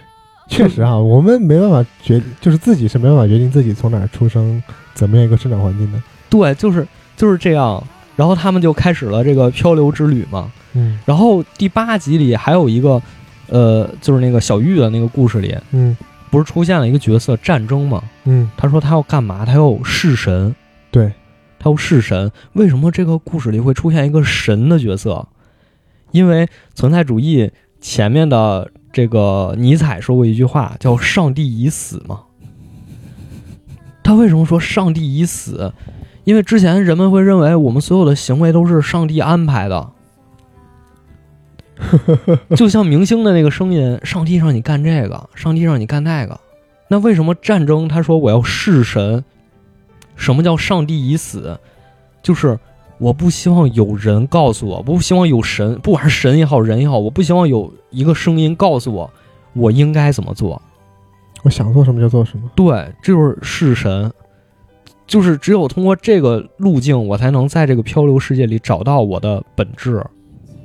[0.48, 4.62] 确实啊，我们没办法决，就是自己是没办法决定自己从哪儿出生，
[4.94, 6.02] 怎么样一个生长环境的。
[6.30, 7.84] 对，就是就是这样。
[8.16, 10.52] 然后他们就开始了这个漂流之旅嘛。
[10.74, 11.00] 嗯。
[11.06, 13.02] 然后第八集里还有一个，
[13.48, 15.96] 呃，就是那个小玉的那个故事里，嗯。
[16.30, 18.04] 不是出现了一个角色战争嘛？
[18.24, 19.46] 嗯，他说他要干嘛？
[19.46, 20.56] 他要弑神。
[20.90, 21.12] 对，
[21.60, 22.32] 他要弑神。
[22.54, 25.28] 为什么这个故事里会出现一个神的角色？
[26.10, 32.22] 因为存在主义前面的这个尼采说过一句话，叫“上帝已死”嘛。
[34.04, 35.74] 他为什么说上帝已死？
[36.24, 39.90] 因为之前人们会认为我们所有的行为都是上帝安排的。
[42.56, 46.40] 就像明星的那个声音，上帝让你干这个，上帝让你干那个。
[46.88, 47.88] 那为什么战争？
[47.88, 49.24] 他说我要弑神。
[50.16, 51.60] 什么叫上帝已死？
[52.22, 52.60] 就是
[53.04, 59.12] 我不希望有人告诉我，不希望有神，不管是神也好，人也好，我不希望有一个声音告诉我
[59.52, 60.62] 我应该怎么做。
[61.44, 62.50] 我想做什么就做什么。
[62.56, 64.10] 对，这就是弑神。
[65.06, 70.02] 就是只有通过这个路径，我才能在这个漂流世界里找到我的本质。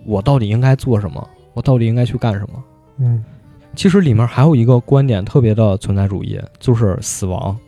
[0.06, 1.28] 我到底应该做什么？
[1.54, 2.64] 我到底应该去干什么？
[2.98, 3.24] 嗯，
[3.74, 7.58] 其实里面还有一个观点特别的存在主义，就是死亡，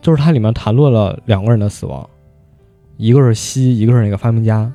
[0.00, 2.04] 就是它里面谈论了两个人的死亡，
[3.02, 4.72] 一个是西，一个是那个发明家。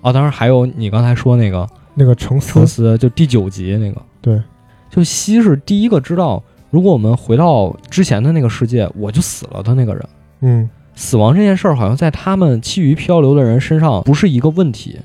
[0.00, 4.02] 哦，当然还有你刚才说那个那个程程思，就第九集那个。
[4.20, 4.42] 对，
[4.90, 10.08] 就西是第一个知道，如果我们回到之前的那个世界，我就死了的那个人。
[10.40, 14.98] 嗯，死亡这件事儿好像在他们其余漂流的人身上不是一个问题。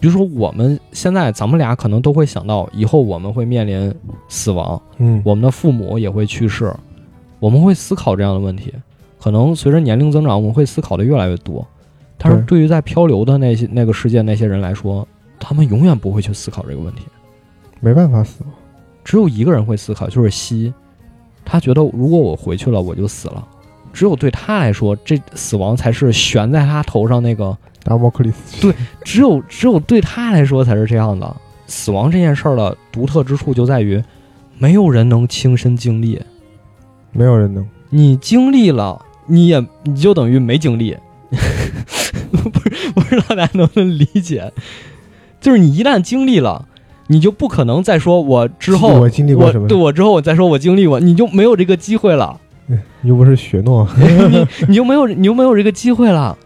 [0.00, 3.94] 比如说我们现在咱们俩可能都会想到，以后我们会面临
[4.28, 6.74] 死亡，嗯，我们的父母也会去世，
[7.38, 8.72] 我们会思考这样的问题。
[9.20, 11.64] 可能随着年龄增长，我们会思考的越来越多。
[12.22, 15.06] 但是对对于在漂流的那些那个世界那些人来说，
[15.40, 17.02] 他们永远不会去思考这个问题。
[17.80, 18.52] 没办法死亡。
[19.04, 20.72] 只有一个人会思考，就是西。
[21.44, 23.44] 他觉得如果我回去了，我就死了。
[23.92, 27.56] 只有对他来说，这死亡才是悬在他头上那个。
[27.84, 31.36] 达摩克里斯对只有只有对他来说才是这样的。
[31.66, 34.00] 死亡这件事儿的独特之处就在于，
[34.56, 36.22] 没有人能亲身经历。
[37.10, 37.68] 没有人能。
[37.90, 40.96] 你经历了，你也你就等于没经历。
[42.50, 44.52] 不是不知道大家能不能理解？
[45.40, 46.66] 就是你一旦经历了，
[47.08, 52.40] 你就不可能再说我之后我经历过什么对我之后我再说我经历过，你就没有这个机会了，
[53.00, 53.88] 你又不是雪诺。
[53.98, 56.36] 你你就没有你就没有这个机会了。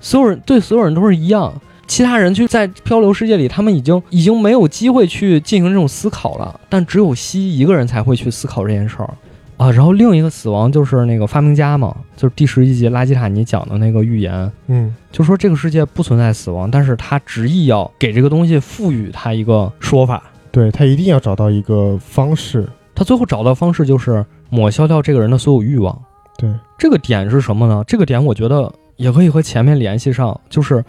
[0.00, 1.52] 所有人对所有人都是一样，
[1.86, 9.14] 其他人去在漂流世界里，他们已经已经没有机会去进行这种思考了，但只有西一个人才会去思考这件事儿
[9.60, 9.70] 啊。
[9.70, 20.22] 然后另一个死亡就是那个发明家嘛，就是第十一集拉基塔尼讲的那个预言，嗯，就说这个世界不存在死亡，但是他执意要给这个东西赋予它一个说法。
[20.50, 22.66] 对他一定要找到一个方式。
[22.94, 25.96] 他最后找到方式就是抹消掉这个人的所有欲望。
[26.36, 27.84] 对，这个点是什么呢？
[27.86, 30.84] 这个点我觉得也可以和前面联系上，就是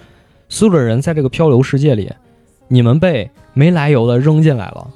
[0.50, 2.12] 所有的人在这个漂流世界里，
[2.68, 4.88] 你们被没来由的扔进来了，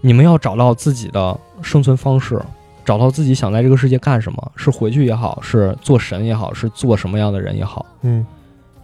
[0.00, 2.42] 你们要找到自己的生存方式，
[2.88, 7.84] 找到自己想在这个世界干什么，是回去也好，是做神也好，是做什么样的人也好。
[8.00, 8.24] 嗯，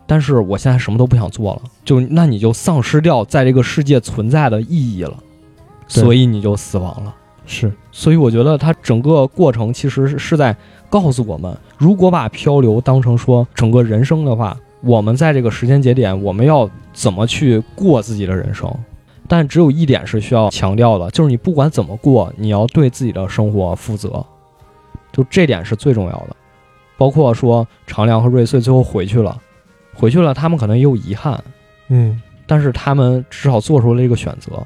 [0.06, 5.16] 但是我现在什么都不想做了，就那你就丧失掉在这个世界存在的意义了，
[5.88, 7.14] 所以你就死亡了。
[7.46, 10.54] 是所以我觉得它整个过程其实是是在
[10.90, 18.70] 告诉我们，如果把漂流当成说整个人生的话，我们在这个时间节点，我们要怎么去过自己的人生？
[19.28, 24.24] 但只有一点是需要强调的，就是你不管怎么过，你要对自己的生活负责，
[25.12, 26.36] 就这点是最重要的。
[26.96, 29.40] 包括说长良和瑞穗最后回去了，
[29.94, 31.42] 回去了，他们可能也有遗憾，
[31.88, 34.64] 嗯，但是他们至少做出了这个选择。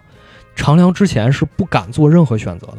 [0.55, 2.79] 长良之前是不敢做任何选择的，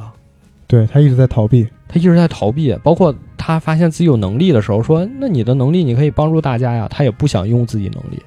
[0.68, 1.68] 对他一直在逃避。
[1.88, 8.22] 他一直在逃避，包括他发现自己有能力的时候，说：“那你的能力你可以帮助大家呀。”他也不想用自己能力，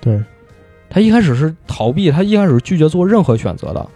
[0.00, 0.22] 对，
[0.90, 3.86] 他一开始是逃避，他一开始拒绝做任何选择的。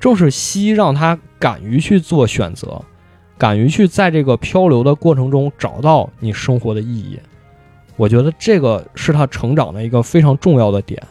[0.00, 2.80] 正是西让他敢于去做选择，
[3.36, 7.18] 敢于去在这个漂流的过程中找到你生活的意义。
[7.96, 11.02] 我觉得这个是他成长的一个非常重要的点，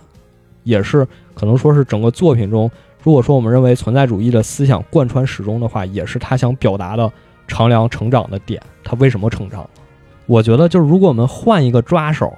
[0.64, 2.72] 也是可能说是整个作品中，
[3.04, 7.12] 如果说我们认为存在主义的思想贯穿始终的话，也是他想表达的
[7.46, 8.62] 长良成长的点。
[8.86, 9.70] 他为什么成长？
[10.28, 12.34] 我觉得就是如果我们换一个抓手，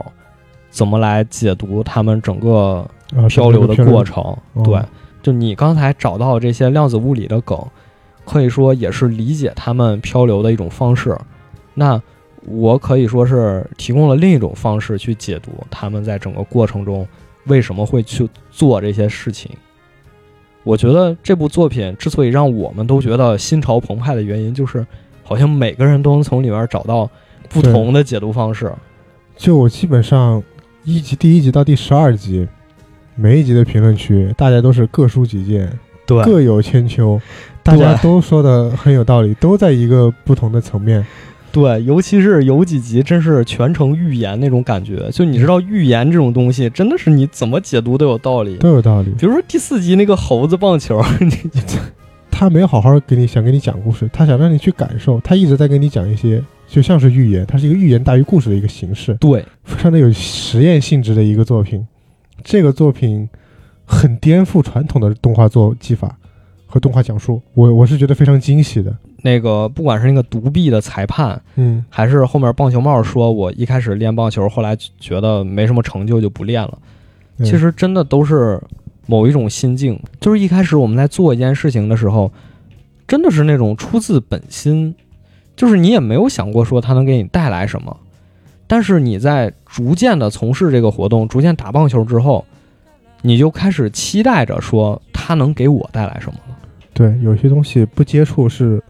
[0.69, 4.23] 怎么来解读他们整个啊漂流的过程？
[4.53, 4.81] 哦对，
[5.21, 7.57] 就你刚才找到这些量子物理的梗，
[8.25, 11.17] 可以说也是理解他们漂流的一种方式。
[11.73, 12.01] 那
[12.45, 17.05] 我可以说是提供了另一种方式去解读他们在整个过程中
[17.45, 19.51] 为什么会去做这些事情。
[20.63, 24.85] 我觉得这部作品之所以让我们都觉得心潮澎湃的原因，就是
[25.23, 27.09] 好像每个人都能从里面找到
[27.49, 28.71] 不同的解读方式。
[29.35, 30.43] 就我基本上
[30.85, 32.47] 一集第一集到第十二集，
[33.15, 35.69] 每一集的评论区大家都是各抒己见，
[36.05, 37.19] 对各有千秋，
[37.61, 41.05] 大家都说的很有道理，都在一个不同的层面。
[41.51, 48.55] 对，尤其是有几集真是全程预言那种感觉，就你知道预言这种东西，真的是你怎么解读都有道理。
[48.55, 49.09] 都有道理。
[49.19, 51.61] 比如说第四集那个猴子棒球， 你
[52.31, 61.85] 他没有好好给你想给你讲故事，他想让你去感受，他一直在给你讲一些就像是寓言，它是一个寓言大于故事的一个形式，对非常的有实验性质的一个作品。
[62.43, 63.27] 这个作品
[63.85, 66.15] 很颠覆传统的动画做技法
[66.67, 68.95] 和动画讲述，我我是觉得非常惊喜的。
[69.23, 76.77] 那个不管是那个独臂的裁判，嗯，还是后面棒球帽说，我一开始练棒球，后来觉得没什么成就就不练了。
[77.37, 78.61] 嗯其实真的都是
[79.05, 82.31] 某一种心境，就是一开始我们在做一件事情的时候，
[83.07, 84.93] 真的是那种出自本心，
[85.59, 87.97] 就是你也没有想过说它能给你带来什么，
[88.65, 92.45] 但是你在逐渐的从事这个活动，逐渐打棒球之后，
[93.21, 96.55] 你就开始期待着说它能给我带来什么了。
[96.93, 98.81] 对，有些东西不接触是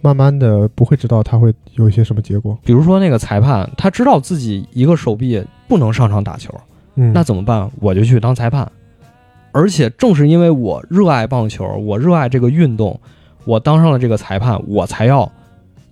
[0.00, 2.58] 慢慢的不会知道它会有一些什么结果。
[2.64, 6.58] 比如说那个裁判，他知道自己一个手臂不能上场打球，
[6.94, 7.70] 嗯，那怎么办？
[7.80, 8.66] 我就去当裁判。
[9.52, 12.98] 而且正是因为我热爱棒球，我热爱这个运动，
[13.44, 15.30] 我当上了这个裁判，我才要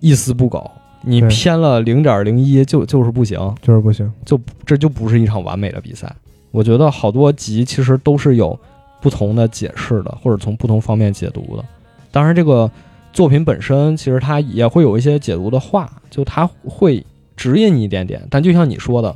[0.00, 0.70] 一丝不苟。
[1.02, 4.12] 你偏了零点零一就就是不行，就是不行。
[4.24, 6.14] 就这就不是一场完美的比赛。
[6.50, 8.58] 我觉得好多集其实都是有
[9.00, 11.64] 不同的解释的，或者从不同方面解读的。
[12.10, 12.70] 当然，这个
[13.12, 17.02] 作品本身其实它也会有一些解读的话，就它会
[17.36, 18.20] 指引你一点点。
[18.28, 19.14] 但就像你说的，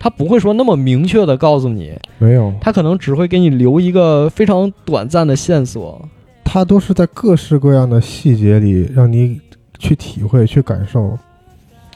[0.00, 6.08] 它不会说那么明确的告诉你，没有，它可能只会给你留一个非常短暂的线索。
[6.42, 9.40] 它都是在各式各样的细节里让你
[9.80, 11.18] 去体会、去感受，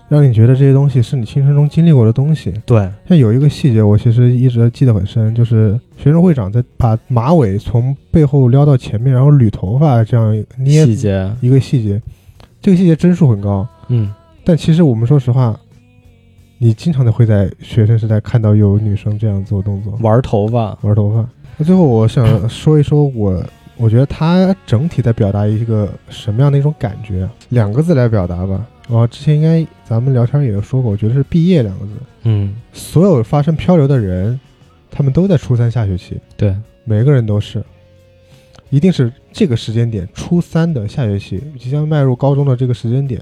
[0.09, 2.53] 让你觉得这些东西是你亲身中经历过的东西。
[2.64, 12.01] 对，像有一个细节，我其实一直记得很深，就是学生会长在把马尾从背后撩到前面，然后捋头发这样捏细节，一个细节，
[12.62, 13.68] 这个细节帧数很高。
[13.89, 14.12] 嗯，
[14.45, 15.55] 但其实我们说实话，
[16.57, 21.28] 你经常的会在学生时代看到有女生这样做动作，玩头发，玩头发。
[21.59, 23.45] 那最后我想说一说我。
[23.77, 27.29] 我觉得它整体在表达一个什么样的一种感觉？
[27.49, 28.66] 两个字来表达吧。
[28.89, 31.93] 我，之前应该咱们聊天也有说过，我觉得是“毕业”两个字。
[32.25, 34.39] 嗯，所有发生漂流的人，
[34.91, 36.20] 他们都在初三下学期。
[36.37, 36.55] 对，
[36.85, 37.64] 每个人都是，
[38.70, 43.20] 一定是这个时间点，初三的下学期，即将迈入高中的这个时间点，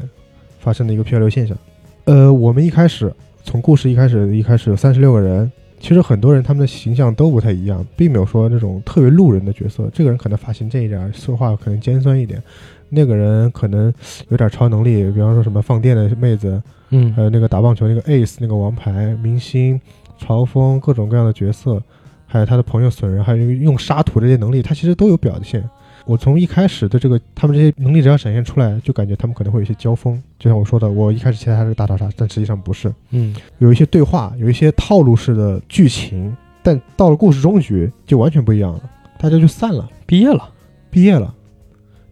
[0.58, 1.56] 发生的一个漂流现象。
[2.04, 3.12] 呃，我们一开始
[3.44, 5.50] 从故事一开始，一开始有三十六个人。
[5.82, 9.90] 其实很多人他们的形象都不太一样，并没有说那种特别路人的角色。
[9.92, 12.40] 这个人可能发型这一点，说话可能尖酸一点；
[12.88, 13.92] 那个人可能
[14.28, 19.80] 有点超能力，比方说什么放电的妹子，嗯，还有那个打棒球那个 ace 那个王牌明星，
[20.20, 21.82] 嘲讽各种各样的角色，
[22.26, 25.68] 还有他的朋友损人，还有用沙土这些能力，他其实都有表现。
[26.04, 30.20] 我从一开始的这个，他们这些能力只要展现出来，就感觉他们可能会有一些交锋。
[30.38, 32.92] 就像我说的，我一开始期待他是个大逃杀，但实际上不是。
[33.10, 38.80] 嗯，有一些对话，有一些套路式的剧情，但到了故事终局就完全不一样了，
[39.18, 40.48] 大家就散了，毕业了，
[40.90, 41.34] 毕业了。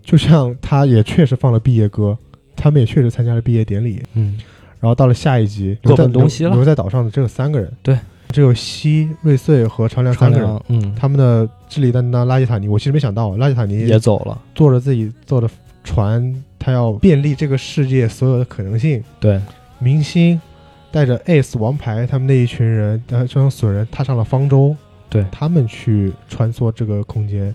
[0.03, 2.17] 就像他也确实放了毕业歌，
[2.57, 4.03] 他们也确实参加了毕业典礼。
[4.15, 4.39] 嗯，
[4.79, 6.55] 然后到了下一集，各奔东西了。
[6.55, 7.73] 留在岛上的只有三个人。
[7.83, 7.99] 对。
[8.31, 15.49] 只有西瑞穗和长良三个人，嗯，他们的智力担当拉吉塔尼，我其实没想到拉吉塔尼也走了，坐着自己坐的
[15.85, 19.03] 船，他要便利这个世界所有的可能性。
[19.19, 19.41] 对，
[19.79, 20.41] 明星
[20.91, 24.77] 带着 S 王牌他们那一群人，呃，这种损人踏上了方舟，
[25.09, 27.55] 对他们去穿梭这个空间。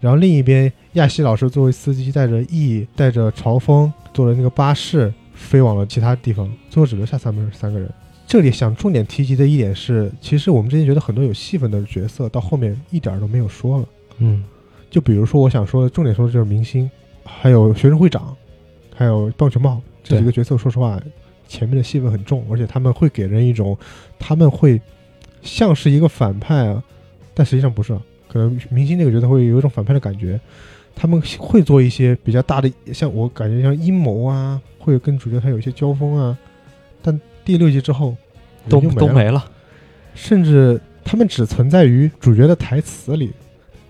[0.00, 7.90] 然后另一边，亚西老师作为司机，带着 E，带着朝风，坐着那个巴士飞往了其他地方，最后只留下三们三个人。
[8.28, 13.88] 这里想重点提及的一点是，其实我们之前觉得很多有戏份的角色，到后面一点都没有说了。
[14.18, 14.44] 嗯，
[14.90, 16.90] 就比如说我想说的重点说的就是明星，
[17.24, 18.36] 还有学生会长，
[18.94, 20.58] 还有棒球帽这几个角色。
[20.58, 21.00] 说实话，
[21.48, 23.74] 前面的戏份很重，而且他们会给人一种
[24.18, 24.78] 他们会
[25.40, 26.84] 像是一个反派啊，
[27.32, 27.98] 但实际上不是。
[28.28, 30.38] 可能明星那个角色会有一种反派的感觉，
[30.94, 36.38] 他们会做一些比较大的，像我感觉像阴谋啊，会跟主角他有一些交锋啊，
[37.00, 37.18] 但。
[37.48, 38.14] 第六集之后，
[38.68, 39.42] 都都没了，
[40.14, 43.32] 甚至他们只存在于主角的台词里，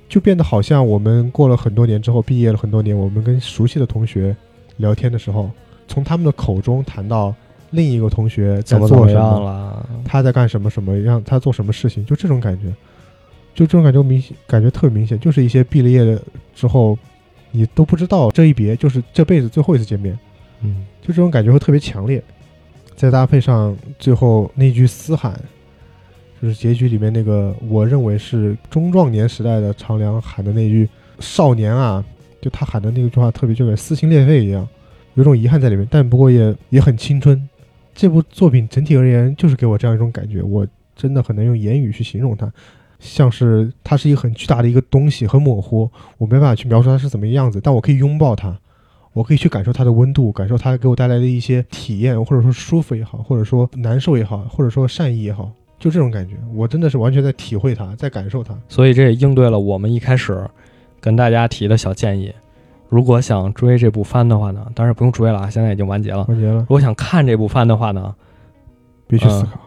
[0.08, 4.36] 就变得好像我们过了很多年之后，毕业了很多年，我们跟熟悉的同学
[4.76, 5.50] 聊天的时候，
[5.88, 7.34] 从他们的口中谈到
[7.70, 12.68] 另一个同学在做什么，他在干什么什么，让他做什么事情，就这种感觉，
[13.56, 16.16] 就这种感觉明显，感觉特别明显，就是一些毕了业
[16.54, 16.96] 之后，
[17.50, 20.16] 你都不知道这一别就是这辈子最后一次见面，
[20.60, 22.22] 嗯，就这种感觉会特别强烈。
[22.98, 25.40] 再搭配上最后那句嘶喊，
[26.42, 30.88] 就是结局里面那个，我认为是中壮年时代的长良喊的那句
[31.20, 32.04] “少年啊”，
[32.42, 34.68] 就他喊的那句话，特别就跟撕心裂肺一样，
[35.14, 37.48] 有种遗憾在里面，但不过也也很青春。
[37.94, 42.52] 这部作品整体而言，就是给我这样一种感觉，我真的很难用言语去形容它，
[42.98, 48.58] 像是它是一个很巨大的一个东西，很模糊，我没办法去描述它是怎么样子，但我可以拥抱它。
[49.12, 58.54] 我可以去感受它的温度，感受它给我带来的一些体验，或者说舒服也好，或者说难受也好，或者说善意也好，就这种感觉，我真的是完全在体会它，在感受它。
[58.68, 60.48] 所以这也应对了我们一开始
[61.00, 62.32] 跟大家提的小建议：
[62.88, 66.24] 如果想追这部番的话呢，当然不用追了啊，现在已经完结了。
[66.28, 66.58] 完结了。
[66.60, 68.14] 如果想看这部番的话呢，
[69.06, 69.60] 别去思考，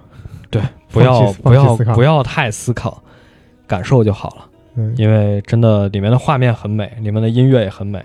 [0.50, 0.62] 对，
[0.92, 3.02] 不要不要不要太思考，
[3.68, 4.46] 感受就好了。
[4.76, 8.02] 嗯，因为真的里面的画面很美，里面的音乐也很美，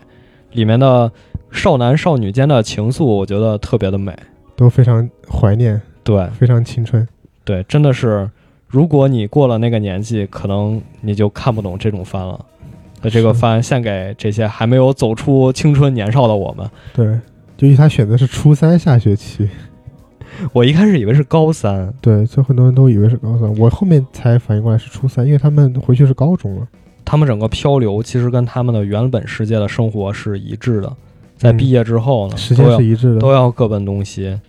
[0.56, 1.12] 里面的。
[1.52, 4.14] 少男少女间的情愫，我觉得特别的美，
[4.56, 7.06] 都非常怀念，对，非常青春，
[7.44, 8.28] 对，真的是，
[8.66, 12.44] 如果你过了那个年纪，可能你就看不懂这种番了。
[13.00, 16.68] 那这个番献给这些还没有走出青春年少的我们。
[16.92, 17.06] 对，
[17.60, 19.48] 由于他选的是初三下学期，
[20.52, 26.66] 我一开始以为是高三，对，所以很多人都以为是高三，我后面才反应过来是初三，因为他们回去是高中了。
[27.05, 30.93] 他们整个漂流其实跟他们的原本世界的生活是一致的。
[31.37, 34.39] 在毕业之后呢，时间是一致的，都要各奔东西，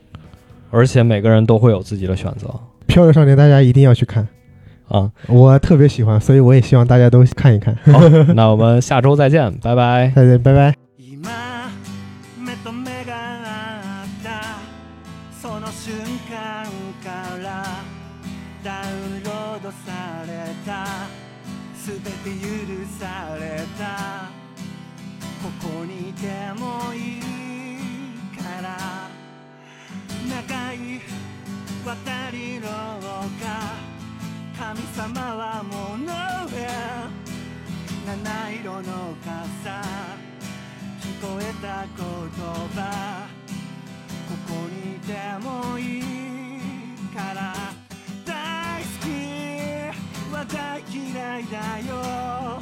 [0.70, 2.48] 而且每个人都会有自己的选择。
[2.86, 4.28] 漂流少年，大家一定要去看，
[4.88, 5.10] 啊。
[5.26, 7.74] 我特别喜欢，所以我也希望大家都看一看。
[7.86, 7.98] 好，
[8.34, 10.12] 那我们下周再见， 拜拜。
[10.14, 10.74] 再见，拜拜。
[10.98, 11.18] 今
[12.38, 14.60] 目と目が合った
[15.40, 15.96] その瞬
[16.28, 16.66] 間
[17.02, 17.08] か
[17.42, 17.64] ら
[18.62, 20.84] ダウンロードされた
[21.87, 22.11] 全て許
[22.99, 24.27] された。
[25.41, 26.27] ここにいて
[26.59, 27.21] もいい
[28.35, 29.09] から。
[30.27, 30.99] 長い
[31.85, 32.67] 渡り廊
[33.39, 33.41] 下
[34.59, 37.07] 神様はもう nowhere
[38.05, 39.79] 七色の傘
[40.99, 42.03] 聞こえた言
[42.75, 43.29] 葉。
[44.27, 46.03] ここにいてもいい
[47.15, 47.66] から。
[50.47, 52.61] 大嫌いだよ。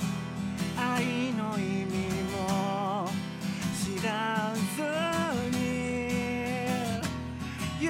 [0.78, 1.94] 愛の意味
[2.32, 3.08] も
[3.74, 4.82] 知らず
[5.58, 5.64] に。
[7.80, 7.90] 夕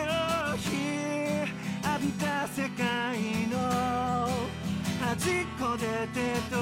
[0.58, 0.66] 日
[1.84, 3.54] 浴びた世界の
[5.00, 5.84] 端っこで
[6.14, 6.20] 手
[6.54, 6.56] と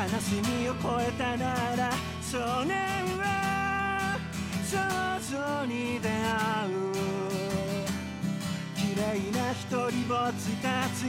[0.00, 1.92] 悲しみを超えたなら
[2.22, 2.74] 少年
[3.18, 4.16] は
[4.64, 4.78] 少
[5.36, 6.14] 女に出会
[6.72, 6.88] う
[8.74, 9.04] 綺麗
[9.38, 11.04] な一人ぼっちたち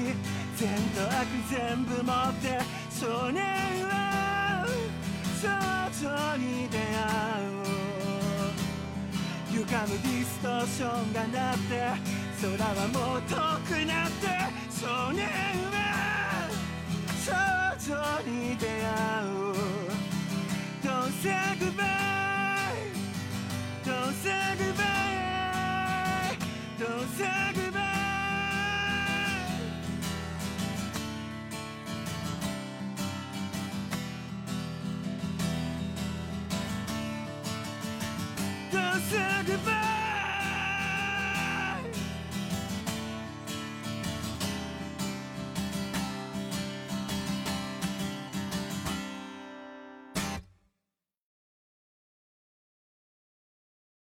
[0.58, 2.60] 善と悪全部持って
[2.92, 3.42] 少年
[3.88, 4.68] は
[5.42, 5.48] 少
[6.06, 6.84] 女に出会
[7.48, 7.64] う
[9.52, 11.72] 歪むディストーションが鳴って
[12.42, 13.36] 空はもう遠
[13.66, 14.28] くなって
[14.70, 15.24] 少年
[15.72, 15.80] は
[17.26, 18.73] 少女謎に出会
[19.25, 19.53] う
[20.84, 21.82] Don't say goodbye
[23.84, 24.29] Don't say
[24.59, 24.86] goodbye
[26.77, 27.25] Don't say
[27.55, 27.82] goodbye
[38.71, 39.15] どうす
[39.49, 39.80] れば